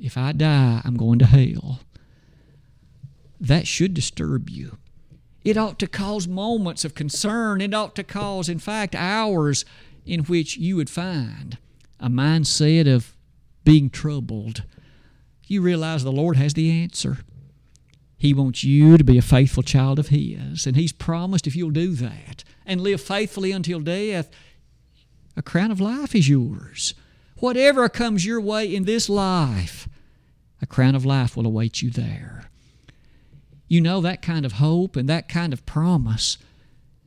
if 0.00 0.16
I 0.16 0.32
die, 0.32 0.80
I'm 0.84 0.96
going 0.96 1.18
to 1.18 1.26
hell. 1.26 1.80
That 3.40 3.66
should 3.66 3.94
disturb 3.94 4.50
you. 4.50 4.78
It 5.44 5.56
ought 5.56 5.78
to 5.78 5.86
cause 5.86 6.28
moments 6.28 6.84
of 6.84 6.94
concern. 6.94 7.60
It 7.60 7.72
ought 7.72 7.94
to 7.96 8.04
cause, 8.04 8.48
in 8.48 8.58
fact, 8.58 8.94
hours 8.94 9.64
in 10.04 10.20
which 10.24 10.56
you 10.56 10.76
would 10.76 10.90
find 10.90 11.58
a 11.98 12.08
mindset 12.08 12.92
of 12.92 13.14
being 13.64 13.90
troubled. 13.90 14.64
You 15.46 15.62
realize 15.62 16.04
the 16.04 16.12
Lord 16.12 16.36
has 16.36 16.54
the 16.54 16.70
answer. 16.70 17.18
He 18.16 18.34
wants 18.34 18.64
you 18.64 18.98
to 18.98 19.04
be 19.04 19.16
a 19.16 19.22
faithful 19.22 19.62
child 19.62 19.98
of 19.98 20.08
His, 20.08 20.66
and 20.66 20.76
He's 20.76 20.92
promised 20.92 21.46
if 21.46 21.56
you'll 21.56 21.70
do 21.70 21.94
that 21.94 22.44
and 22.66 22.80
live 22.80 23.00
faithfully 23.00 23.50
until 23.50 23.80
death, 23.80 24.30
a 25.36 25.42
crown 25.42 25.70
of 25.70 25.80
life 25.80 26.14
is 26.14 26.28
yours. 26.28 26.94
Whatever 27.40 27.88
comes 27.88 28.26
your 28.26 28.40
way 28.40 28.72
in 28.72 28.84
this 28.84 29.08
life, 29.08 29.88
a 30.60 30.66
crown 30.66 30.94
of 30.94 31.06
life 31.06 31.36
will 31.36 31.46
await 31.46 31.80
you 31.80 31.90
there. 31.90 32.50
You 33.66 33.80
know, 33.80 34.02
that 34.02 34.20
kind 34.20 34.44
of 34.44 34.52
hope 34.52 34.94
and 34.94 35.08
that 35.08 35.28
kind 35.28 35.54
of 35.54 35.64
promise 35.64 36.36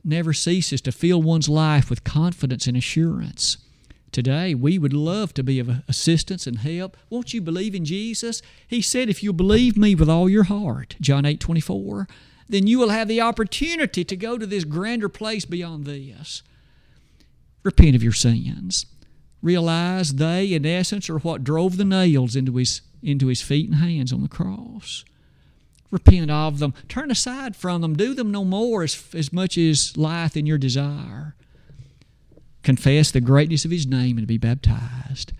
never 0.02 0.32
ceases 0.32 0.80
to 0.82 0.92
fill 0.92 1.22
one's 1.22 1.48
life 1.48 1.88
with 1.88 2.02
confidence 2.02 2.66
and 2.66 2.76
assurance. 2.76 3.58
Today, 4.10 4.54
we 4.54 4.76
would 4.76 4.92
love 4.92 5.34
to 5.34 5.44
be 5.44 5.60
of 5.60 5.82
assistance 5.88 6.46
and 6.46 6.58
help. 6.58 6.96
Won't 7.10 7.32
you 7.32 7.40
believe 7.40 7.74
in 7.74 7.84
Jesus? 7.84 8.42
He 8.66 8.82
said, 8.82 9.08
If 9.08 9.22
you 9.22 9.32
believe 9.32 9.76
me 9.76 9.94
with 9.94 10.08
all 10.08 10.28
your 10.28 10.44
heart, 10.44 10.96
John 11.00 11.24
8 11.24 11.38
24, 11.38 12.08
then 12.48 12.66
you 12.66 12.78
will 12.80 12.90
have 12.90 13.08
the 13.08 13.20
opportunity 13.20 14.04
to 14.04 14.16
go 14.16 14.36
to 14.36 14.46
this 14.46 14.64
grander 14.64 15.08
place 15.08 15.44
beyond 15.44 15.84
this. 15.84 16.42
Repent 17.62 17.96
of 17.96 18.02
your 18.02 18.12
sins. 18.12 18.86
Realize 19.44 20.14
they, 20.14 20.54
in 20.54 20.64
essence, 20.64 21.10
are 21.10 21.18
what 21.18 21.44
drove 21.44 21.76
the 21.76 21.84
nails 21.84 22.34
into 22.34 22.56
his 22.56 22.80
into 23.02 23.26
his 23.26 23.42
feet 23.42 23.68
and 23.68 23.78
hands 23.78 24.10
on 24.10 24.22
the 24.22 24.28
cross. 24.28 25.04
Repent 25.90 26.30
of 26.30 26.60
them. 26.60 26.72
Turn 26.88 27.10
aside 27.10 27.54
from 27.54 27.82
them. 27.82 27.94
Do 27.94 28.14
them 28.14 28.30
no 28.30 28.42
more 28.42 28.82
as, 28.82 29.04
as 29.12 29.34
much 29.34 29.58
as 29.58 29.98
lieth 29.98 30.34
in 30.34 30.46
your 30.46 30.56
desire. 30.56 31.36
Confess 32.62 33.10
the 33.10 33.20
greatness 33.20 33.66
of 33.66 33.70
his 33.70 33.86
name 33.86 34.16
and 34.16 34.26
be 34.26 34.38
baptized. 34.38 35.34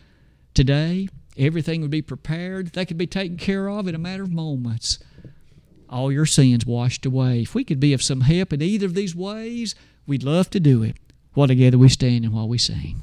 Today, 0.52 1.08
everything 1.38 1.80
would 1.80 1.90
be 1.90 2.02
prepared. 2.02 2.74
They 2.74 2.84
could 2.84 2.98
be 2.98 3.06
taken 3.06 3.38
care 3.38 3.70
of 3.70 3.88
in 3.88 3.94
a 3.94 3.98
matter 3.98 4.24
of 4.24 4.30
moments. 4.30 4.98
All 5.88 6.12
your 6.12 6.26
sins 6.26 6.66
washed 6.66 7.06
away. 7.06 7.40
If 7.40 7.54
we 7.54 7.64
could 7.64 7.80
be 7.80 7.94
of 7.94 8.02
some 8.02 8.20
help 8.20 8.52
in 8.52 8.60
either 8.60 8.84
of 8.84 8.92
these 8.92 9.16
ways, 9.16 9.74
we'd 10.06 10.22
love 10.22 10.50
to 10.50 10.60
do 10.60 10.82
it. 10.82 10.96
While 11.32 11.48
together 11.48 11.78
we 11.78 11.88
stand 11.88 12.26
and 12.26 12.34
while 12.34 12.48
we 12.48 12.58
sing. 12.58 13.00